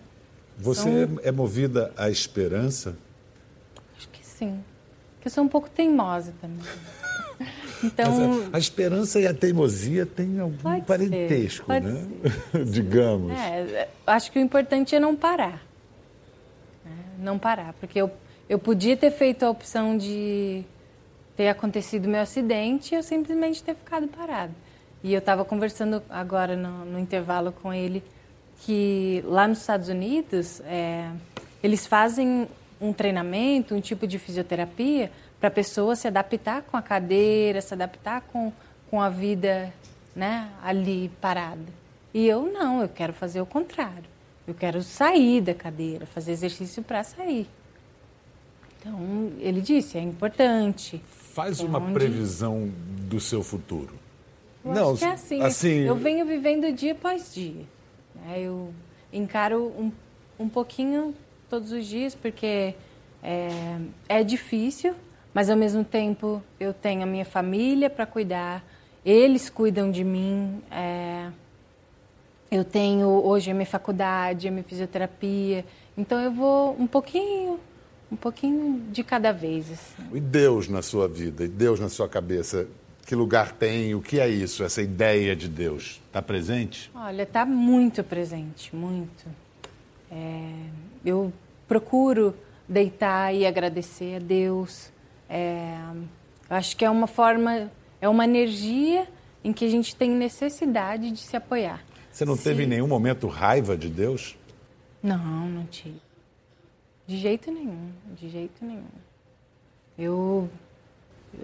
Você 0.58 1.06
são... 1.06 1.18
é 1.22 1.32
movida 1.32 1.90
à 1.96 2.10
esperança? 2.10 2.94
Acho 3.96 4.06
que 4.10 4.22
sim. 4.22 4.62
Porque 5.14 5.28
eu 5.28 5.32
sou 5.32 5.44
um 5.44 5.48
pouco 5.48 5.70
teimosa 5.70 6.34
também. 6.42 6.60
Então, 7.82 8.48
a 8.52 8.58
esperança 8.58 9.20
e 9.20 9.26
a 9.26 9.34
teimosia 9.34 10.04
têm 10.04 10.40
algum 10.40 10.80
parentesco, 10.80 11.72
ser, 11.72 11.82
né? 11.82 12.08
Digamos. 12.66 13.32
É, 13.32 13.88
acho 14.06 14.32
que 14.32 14.38
o 14.38 14.42
importante 14.42 14.94
é 14.94 15.00
não 15.00 15.14
parar. 15.14 15.62
Né? 16.84 16.92
Não 17.18 17.38
parar, 17.38 17.74
porque 17.74 18.00
eu, 18.00 18.10
eu 18.48 18.58
podia 18.58 18.96
ter 18.96 19.10
feito 19.10 19.44
a 19.44 19.50
opção 19.50 19.96
de 19.96 20.64
ter 21.36 21.48
acontecido 21.48 22.08
meu 22.08 22.20
acidente 22.20 22.94
e 22.94 22.98
eu 22.98 23.02
simplesmente 23.02 23.62
ter 23.62 23.74
ficado 23.74 24.08
parado. 24.08 24.52
E 25.02 25.12
eu 25.12 25.20
estava 25.20 25.44
conversando 25.44 26.02
agora 26.10 26.56
no, 26.56 26.84
no, 26.84 26.98
intervalo 26.98 27.52
com 27.52 27.72
ele 27.72 28.02
que 28.60 29.22
lá 29.24 29.46
nos 29.46 29.58
Estados 29.58 29.88
Unidos 29.88 30.60
é, 30.62 31.08
eles 31.62 31.86
fazem 31.86 32.48
um 32.80 32.92
treinamento, 32.92 33.74
um 33.74 33.80
tipo 33.80 34.04
de 34.04 34.18
fisioterapia 34.18 35.12
para 35.38 35.48
a 35.48 35.50
pessoa 35.50 35.94
se 35.94 36.08
adaptar 36.08 36.62
com 36.62 36.76
a 36.76 36.82
cadeira, 36.82 37.60
se 37.60 37.72
adaptar 37.72 38.22
com, 38.22 38.52
com 38.90 39.00
a 39.00 39.08
vida 39.08 39.72
né, 40.14 40.50
ali 40.62 41.10
parada. 41.20 41.72
E 42.12 42.26
eu 42.26 42.50
não, 42.50 42.82
eu 42.82 42.88
quero 42.88 43.12
fazer 43.12 43.40
o 43.40 43.46
contrário. 43.46 44.04
Eu 44.46 44.54
quero 44.54 44.82
sair 44.82 45.40
da 45.40 45.54
cadeira, 45.54 46.06
fazer 46.06 46.32
exercício 46.32 46.82
para 46.82 47.04
sair. 47.04 47.46
Então, 48.80 49.32
ele 49.38 49.60
disse, 49.60 49.98
é 49.98 50.00
importante. 50.00 51.02
Faz 51.32 51.60
é 51.60 51.64
uma 51.64 51.78
onde... 51.78 51.92
previsão 51.92 52.70
do 53.08 53.20
seu 53.20 53.42
futuro. 53.42 53.94
Eu 54.64 54.74
não, 54.74 54.90
acho 54.92 55.00
que 55.00 55.04
é 55.04 55.12
assim. 55.12 55.42
assim. 55.42 55.78
Eu 55.80 55.94
venho 55.94 56.24
vivendo 56.26 56.72
dia 56.72 56.92
após 56.92 57.34
dia. 57.34 57.64
Né? 58.14 58.40
Eu 58.40 58.72
encaro 59.12 59.66
um, 59.78 59.92
um 60.38 60.48
pouquinho 60.48 61.14
todos 61.48 61.70
os 61.72 61.86
dias, 61.86 62.14
porque 62.14 62.74
é, 63.22 63.78
é 64.08 64.24
difícil, 64.24 64.94
mas 65.38 65.48
ao 65.48 65.56
mesmo 65.56 65.84
tempo 65.84 66.42
eu 66.58 66.74
tenho 66.74 67.04
a 67.04 67.06
minha 67.06 67.24
família 67.24 67.88
para 67.88 68.04
cuidar, 68.04 68.64
eles 69.04 69.48
cuidam 69.48 69.88
de 69.88 70.02
mim. 70.02 70.60
É, 70.68 71.28
eu 72.50 72.64
tenho 72.64 73.06
hoje 73.06 73.48
a 73.48 73.54
minha 73.54 73.64
faculdade, 73.64 74.48
a 74.48 74.50
minha 74.50 74.64
fisioterapia, 74.64 75.64
então 75.96 76.20
eu 76.20 76.32
vou 76.32 76.74
um 76.76 76.88
pouquinho, 76.88 77.60
um 78.10 78.16
pouquinho 78.16 78.82
de 78.90 79.04
cada 79.04 79.30
vez. 79.30 79.70
Assim. 79.70 80.02
E 80.12 80.18
Deus 80.18 80.66
na 80.66 80.82
sua 80.82 81.06
vida, 81.06 81.44
e 81.44 81.48
Deus 81.48 81.78
na 81.78 81.88
sua 81.88 82.08
cabeça, 82.08 82.66
que 83.06 83.14
lugar 83.14 83.52
tem? 83.52 83.94
O 83.94 84.02
que 84.02 84.18
é 84.18 84.28
isso, 84.28 84.64
essa 84.64 84.82
ideia 84.82 85.36
de 85.36 85.48
Deus? 85.48 86.02
Está 86.08 86.20
presente? 86.20 86.90
Olha, 86.92 87.22
está 87.22 87.46
muito 87.46 88.02
presente, 88.02 88.74
muito. 88.74 89.24
É, 90.10 90.50
eu 91.04 91.32
procuro 91.68 92.34
deitar 92.68 93.32
e 93.32 93.46
agradecer 93.46 94.16
a 94.16 94.18
Deus. 94.18 94.97
É, 95.28 95.76
eu 96.48 96.56
acho 96.56 96.76
que 96.76 96.84
é 96.84 96.90
uma 96.90 97.06
forma, 97.06 97.70
é 98.00 98.08
uma 98.08 98.24
energia 98.24 99.06
em 99.44 99.52
que 99.52 99.64
a 99.64 99.68
gente 99.68 99.94
tem 99.94 100.10
necessidade 100.10 101.10
de 101.10 101.18
se 101.18 101.36
apoiar. 101.36 101.84
Você 102.10 102.24
não 102.24 102.36
teve 102.36 102.64
em 102.64 102.66
nenhum 102.66 102.88
momento 102.88 103.28
raiva 103.28 103.76
de 103.76 103.88
Deus? 103.88 104.36
Não, 105.02 105.48
não 105.48 105.66
tive. 105.66 106.00
De 107.06 107.16
jeito 107.16 107.50
nenhum, 107.50 107.90
de 108.16 108.28
jeito 108.28 108.64
nenhum. 108.64 108.84
Eu, 109.98 110.48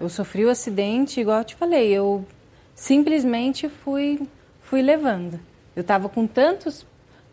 eu 0.01 0.09
sofri 0.09 0.45
o 0.45 0.49
um 0.49 0.51
acidente, 0.51 1.21
igual 1.21 1.39
eu 1.39 1.45
te 1.45 1.55
falei, 1.55 1.89
eu 1.93 2.27
simplesmente 2.75 3.69
fui, 3.69 4.21
fui 4.61 4.83
levando. 4.83 5.39
Eu 5.77 5.83
estava 5.83 6.09
com 6.09 6.27
tantos 6.27 6.87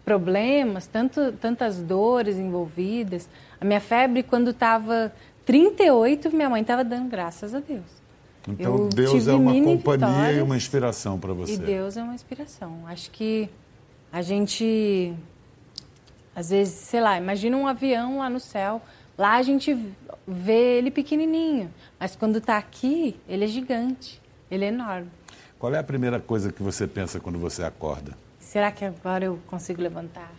problemas, 0.04 0.88
tanto, 0.88 1.32
tantas 1.34 1.82
dores 1.82 2.38
envolvidas. 2.38 3.30
A 3.60 3.66
minha 3.66 3.82
febre, 3.82 4.24
quando 4.24 4.52
estava 4.52 5.14
38, 5.46 6.36
minha 6.36 6.50
mãe 6.50 6.62
estava 6.62 6.84
dando 6.84 7.10
graças 7.10 7.54
a 7.54 7.60
Deus. 7.60 8.02
Então 8.48 8.78
eu 8.78 8.90
Deus 8.90 9.28
é 9.28 9.34
uma 9.34 9.54
companhia 9.54 10.34
e 10.34 10.42
uma 10.42 10.58
inspiração 10.58 11.20
para 11.20 11.34
você. 11.34 11.54
E 11.54 11.58
Deus 11.58 11.98
é 11.98 12.04
uma 12.04 12.16
inspiração. 12.16 12.88
Acho 12.88 13.12
que 13.12 13.50
a 14.12 14.22
gente, 14.22 15.14
às 16.36 16.50
vezes, 16.50 16.74
sei 16.74 17.02
lá, 17.02 17.18
imagina 17.18 17.56
um 17.56 17.68
avião 17.68 18.18
lá 18.18 18.30
no 18.30 18.40
céu. 18.40 18.82
Lá 19.18 19.36
a 19.36 19.44
gente 19.44 19.78
vê 20.28 20.78
ele 20.78 20.90
pequenininho, 20.90 21.72
mas 22.00 22.16
quando 22.16 22.38
está 22.38 22.58
aqui, 22.58 23.16
ele 23.28 23.44
é 23.44 23.48
gigante, 23.48 24.22
ele 24.50 24.66
é 24.66 24.70
enorme. 24.70 25.10
Qual 25.60 25.74
é 25.76 25.78
a 25.78 25.84
primeira 25.84 26.20
coisa 26.20 26.52
que 26.52 26.64
você 26.64 26.88
pensa 26.88 27.20
quando 27.20 27.38
você 27.38 27.64
acorda? 27.64 28.18
Será 28.40 28.72
que 28.72 28.84
agora 28.84 29.26
eu 29.26 29.40
consigo 29.46 29.82
levantar? 29.82 30.32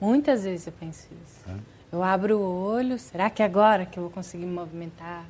Muitas 0.00 0.44
vezes 0.44 0.66
eu 0.66 0.72
penso 0.72 1.08
isso. 1.24 1.42
É? 1.46 1.54
Eu 1.92 2.02
abro 2.02 2.38
o 2.38 2.64
olho, 2.64 2.98
será 2.98 3.28
que 3.28 3.42
é 3.42 3.44
agora 3.44 3.84
que 3.84 3.98
eu 3.98 4.04
vou 4.04 4.10
conseguir 4.10 4.46
me 4.46 4.52
movimentar? 4.52 5.26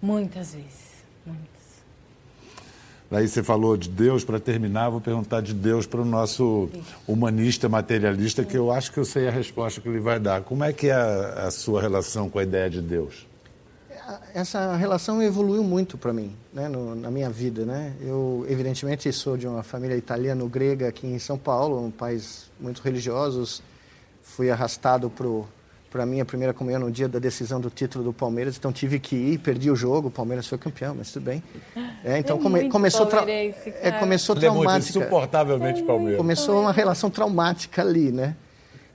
Muitas 0.00 0.54
vezes, 0.54 1.02
muitas. 1.26 1.48
Daí 3.10 3.26
você 3.26 3.42
falou 3.42 3.76
de 3.76 3.88
Deus, 3.88 4.22
para 4.22 4.38
terminar, 4.38 4.88
vou 4.88 5.00
perguntar 5.00 5.40
de 5.40 5.52
Deus 5.52 5.84
para 5.84 6.00
o 6.00 6.04
nosso 6.04 6.70
humanista 7.08 7.68
materialista, 7.68 8.44
que 8.44 8.56
eu 8.56 8.70
acho 8.70 8.92
que 8.92 8.98
eu 8.98 9.04
sei 9.04 9.26
a 9.26 9.32
resposta 9.32 9.80
que 9.80 9.88
ele 9.88 9.98
vai 9.98 10.20
dar. 10.20 10.42
Como 10.42 10.62
é 10.62 10.72
que 10.72 10.88
é 10.88 10.92
a, 10.92 11.46
a 11.46 11.50
sua 11.50 11.80
relação 11.80 12.30
com 12.30 12.38
a 12.38 12.44
ideia 12.44 12.70
de 12.70 12.80
Deus? 12.80 13.26
Essa 14.32 14.76
relação 14.76 15.20
evoluiu 15.20 15.64
muito 15.64 15.98
para 15.98 16.12
mim, 16.12 16.36
né, 16.52 16.68
no, 16.68 16.94
na 16.94 17.10
minha 17.10 17.30
vida. 17.30 17.64
Né? 17.64 17.94
Eu, 18.00 18.46
evidentemente, 18.48 19.12
sou 19.12 19.36
de 19.36 19.48
uma 19.48 19.64
família 19.64 19.96
italiano-grega 19.96 20.86
aqui 20.86 21.06
em 21.06 21.18
São 21.18 21.36
Paulo, 21.36 21.84
um 21.84 21.90
país 21.90 22.48
muito 22.60 22.80
religiosos, 22.80 23.60
fui 24.28 24.50
arrastado 24.50 25.10
para 25.90 26.02
a 26.02 26.06
minha 26.06 26.24
primeira 26.24 26.52
comunhão 26.52 26.80
no 26.80 26.90
dia 26.90 27.08
da 27.08 27.18
decisão 27.18 27.60
do 27.60 27.70
título 27.70 28.04
do 28.04 28.12
Palmeiras, 28.12 28.56
então 28.56 28.72
tive 28.72 28.98
que 28.98 29.16
ir, 29.16 29.38
perdi 29.38 29.70
o 29.70 29.76
jogo, 29.76 30.08
o 30.08 30.10
Palmeiras 30.10 30.46
foi 30.46 30.58
campeão, 30.58 30.94
mas 30.94 31.10
tudo 31.10 31.24
bem. 31.24 31.42
É, 32.04 32.18
então 32.18 32.38
é 32.38 32.40
come, 32.40 32.68
começou, 32.68 33.06
tra 33.06 33.24
é, 33.28 33.90
começou 33.98 34.36
Ele 34.36 34.42
traumática. 34.42 34.98
É 34.98 35.02
insuportavelmente 35.02 35.82
Palmeiras. 35.82 36.18
Começou 36.18 36.60
uma 36.60 36.72
relação 36.72 37.10
traumática 37.10 37.82
ali, 37.82 38.12
né? 38.12 38.36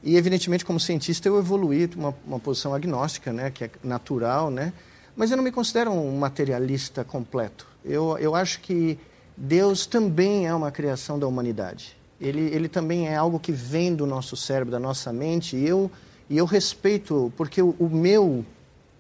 E 0.03 0.15
evidentemente 0.17 0.63
como 0.63 0.79
cientista 0.79 1.27
eu 1.27 1.37
evoluí 1.39 1.89
uma, 1.95 2.13
uma 2.25 2.39
posição 2.39 2.73
agnóstica, 2.73 3.31
né, 3.31 3.49
que 3.49 3.63
é 3.63 3.69
natural, 3.83 4.51
né? 4.51 4.73
Mas 5.15 5.31
eu 5.31 5.37
não 5.37 5.43
me 5.43 5.51
considero 5.51 5.91
um 5.91 6.17
materialista 6.17 7.03
completo. 7.03 7.67
Eu, 7.85 8.17
eu 8.17 8.35
acho 8.35 8.59
que 8.59 8.99
Deus 9.35 9.85
também 9.85 10.47
é 10.47 10.53
uma 10.53 10.71
criação 10.71 11.17
da 11.17 11.27
humanidade 11.27 11.95
ele, 12.23 12.55
ele 12.55 12.69
também 12.69 13.09
é 13.09 13.15
algo 13.15 13.39
que 13.39 13.51
vem 13.51 13.93
do 13.93 14.05
nosso 14.05 14.35
cérebro, 14.37 14.71
da 14.71 14.79
nossa 14.79 15.11
mente, 15.11 15.57
e 15.57 15.67
eu, 15.67 15.91
e 16.29 16.37
eu 16.37 16.45
respeito, 16.45 17.31
porque 17.35 17.61
o, 17.61 17.75
o 17.77 17.89
meu, 17.89 18.45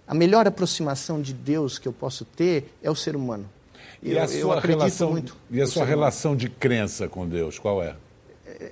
a 0.05 0.13
melhor 0.13 0.45
aproximação 0.45 1.21
de 1.21 1.33
Deus 1.33 1.79
que 1.79 1.87
eu 1.87 1.93
posso 1.93 2.25
ter 2.25 2.73
é 2.83 2.91
o 2.91 2.95
ser 2.95 3.15
humano. 3.15 3.49
E 4.01 4.11
eu, 4.11 4.21
a 4.21 4.27
sua 4.27 4.59
relação, 4.59 5.11
muito 5.11 5.37
e 5.49 5.61
a 5.61 5.67
sua 5.67 5.85
relação 5.85 6.35
de 6.35 6.49
crença 6.49 7.07
com 7.07 7.25
Deus, 7.27 7.57
qual 7.57 7.81
é? 7.81 7.95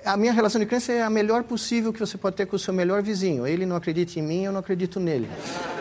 A 0.04 0.16
minha 0.16 0.32
relação 0.32 0.60
de 0.60 0.66
crença 0.66 0.92
é 0.92 1.02
a 1.02 1.10
melhor 1.10 1.42
possível 1.44 1.92
que 1.92 1.98
você 1.98 2.18
pode 2.18 2.36
ter 2.36 2.46
com 2.46 2.54
o 2.54 2.58
seu 2.58 2.72
melhor 2.72 3.02
vizinho. 3.02 3.46
Ele 3.46 3.66
não 3.66 3.74
acredita 3.74 4.18
em 4.18 4.22
mim, 4.22 4.44
eu 4.44 4.52
não 4.52 4.60
acredito 4.60 5.00
nele. 5.00 5.28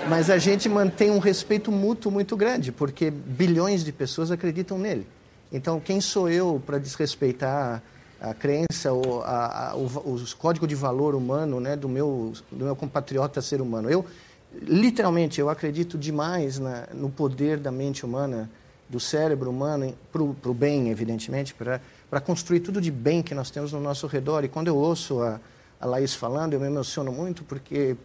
Mas 0.09 0.29
a 0.29 0.37
gente 0.37 0.67
mantém 0.67 1.11
um 1.11 1.19
respeito 1.19 1.71
mútuo 1.71 2.11
muito 2.11 2.35
grande, 2.35 2.71
porque 2.71 3.11
bilhões 3.11 3.83
de 3.83 3.91
pessoas 3.91 4.31
acreditam 4.31 4.77
nele. 4.77 5.05
Então, 5.51 5.79
quem 5.79 5.99
sou 6.01 6.29
eu 6.29 6.61
para 6.65 6.77
desrespeitar 6.77 7.83
a 8.21 8.35
crença, 8.35 8.93
o, 8.93 9.21
a, 9.23 9.73
o, 9.75 9.85
o 10.13 10.35
código 10.37 10.67
de 10.67 10.75
valor 10.75 11.15
humano 11.15 11.59
né, 11.59 11.75
do, 11.75 11.89
meu, 11.89 12.33
do 12.51 12.65
meu 12.65 12.75
compatriota 12.75 13.41
ser 13.41 13.59
humano. 13.59 13.89
Eu, 13.89 14.05
literalmente, 14.61 15.41
eu 15.41 15.49
acredito 15.49 15.97
demais 15.97 16.59
na, 16.59 16.87
no 16.93 17.09
poder 17.09 17.57
da 17.57 17.71
mente 17.71 18.05
humana, 18.05 18.47
do 18.87 18.99
cérebro 18.99 19.49
humano, 19.49 19.95
para 20.11 20.21
o 20.21 20.53
bem, 20.53 20.89
evidentemente, 20.89 21.55
para 21.55 22.21
construir 22.21 22.59
tudo 22.59 22.79
de 22.79 22.91
bem 22.91 23.23
que 23.23 23.33
nós 23.33 23.49
temos 23.49 23.73
no 23.73 23.79
nosso 23.79 24.05
redor. 24.05 24.43
E 24.43 24.49
quando 24.49 24.67
eu 24.67 24.75
ouço 24.75 25.21
a, 25.21 25.39
a 25.79 25.85
Laís 25.87 26.13
falando, 26.13 26.53
eu 26.53 26.59
me 26.59 26.67
emociono 26.67 27.11
muito, 27.11 27.43
porque 27.45 27.95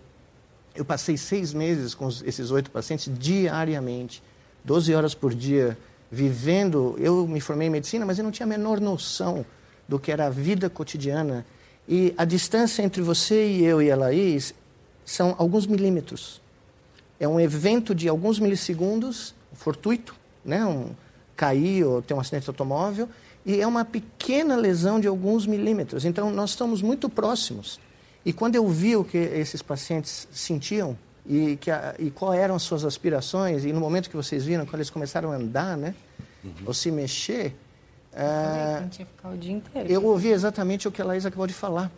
eu 0.74 0.84
passei 0.84 1.18
seis 1.18 1.52
meses 1.52 1.94
com 1.94 2.08
esses 2.08 2.50
oito 2.50 2.70
pacientes 2.70 3.10
diariamente, 3.18 4.22
12 4.64 4.94
horas 4.94 5.14
por 5.14 5.34
dia, 5.34 5.76
vivendo. 6.10 6.94
Eu 6.98 7.26
me 7.26 7.40
formei 7.40 7.66
em 7.66 7.70
medicina, 7.70 8.06
mas 8.06 8.18
eu 8.18 8.24
não 8.24 8.30
tinha 8.30 8.46
a 8.46 8.48
menor 8.48 8.80
noção 8.80 9.44
do 9.88 9.98
que 9.98 10.10
era 10.10 10.26
a 10.26 10.30
vida 10.30 10.68
cotidiana. 10.68 11.46
E 11.88 12.14
a 12.16 12.24
distância 12.24 12.82
entre 12.82 13.02
você 13.02 13.46
e 13.46 13.64
eu 13.64 13.80
e 13.80 13.90
a 13.90 13.96
Laís 13.96 14.54
são 15.04 15.34
alguns 15.38 15.66
milímetros. 15.66 16.40
É 17.18 17.26
um 17.26 17.38
evento 17.40 17.94
de 17.94 18.08
alguns 18.08 18.38
milissegundos, 18.38 19.34
fortuito, 19.54 20.14
né? 20.44 20.64
um, 20.64 20.90
cair 21.36 21.84
ou 21.84 22.02
ter 22.02 22.14
um 22.14 22.20
acidente 22.20 22.44
de 22.44 22.50
automóvel, 22.50 23.08
e 23.44 23.60
é 23.60 23.66
uma 23.66 23.84
pequena 23.84 24.56
lesão 24.56 24.98
de 24.98 25.06
alguns 25.06 25.46
milímetros. 25.46 26.04
Então, 26.04 26.30
nós 26.32 26.50
estamos 26.50 26.82
muito 26.82 27.08
próximos. 27.08 27.78
E 28.24 28.32
quando 28.32 28.56
eu 28.56 28.66
vi 28.66 28.96
o 28.96 29.04
que 29.04 29.16
esses 29.16 29.62
pacientes 29.62 30.26
sentiam 30.32 30.98
e, 31.24 31.56
que 31.56 31.70
a, 31.70 31.94
e 31.98 32.10
qual 32.10 32.34
eram 32.34 32.56
as 32.56 32.62
suas 32.62 32.84
aspirações, 32.84 33.64
e 33.64 33.72
no 33.72 33.78
momento 33.78 34.10
que 34.10 34.16
vocês 34.16 34.44
viram, 34.44 34.64
quando 34.66 34.76
eles 34.76 34.90
começaram 34.90 35.30
a 35.30 35.36
andar, 35.36 35.76
né? 35.76 35.94
Uhum. 36.42 36.52
ou 36.66 36.74
se 36.74 36.90
mexer, 36.92 37.54
é. 38.16 38.82
Eu 39.86 40.04
ouvi 40.04 40.28
exatamente 40.28 40.88
o 40.88 40.92
que 40.92 41.02
a 41.02 41.04
Laís 41.04 41.26
acabou 41.26 41.46
de 41.46 41.52
falar, 41.52 41.90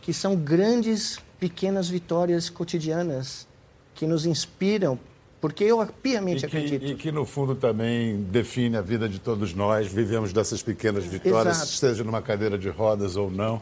que 0.00 0.12
são 0.14 0.34
grandes, 0.34 1.18
pequenas 1.38 1.88
vitórias 1.88 2.48
cotidianas 2.48 3.46
que 3.94 4.06
nos 4.06 4.24
inspiram, 4.24 4.98
porque 5.40 5.64
eu 5.64 5.86
piamente 6.02 6.46
e 6.46 6.48
que, 6.48 6.56
acredito. 6.56 6.86
E 6.86 6.94
que, 6.94 7.12
no 7.12 7.26
fundo, 7.26 7.54
também 7.54 8.22
define 8.22 8.78
a 8.78 8.80
vida 8.80 9.08
de 9.08 9.18
todos 9.18 9.54
nós. 9.54 9.86
Vivemos 9.86 10.32
dessas 10.32 10.62
pequenas 10.62 11.04
vitórias, 11.04 11.56
Exato. 11.56 11.72
seja 11.72 12.04
numa 12.04 12.22
cadeira 12.22 12.56
de 12.56 12.70
rodas 12.70 13.16
ou 13.16 13.30
não. 13.30 13.60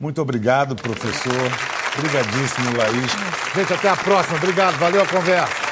Muito 0.00 0.20
obrigado, 0.20 0.74
professor. 0.76 1.32
Obrigadíssimo, 1.98 2.76
Laís. 2.76 3.12
Gente, 3.54 3.72
até 3.72 3.88
a 3.88 3.96
próxima. 3.96 4.36
Obrigado. 4.36 4.78
Valeu 4.78 5.02
a 5.02 5.06
conversa. 5.06 5.65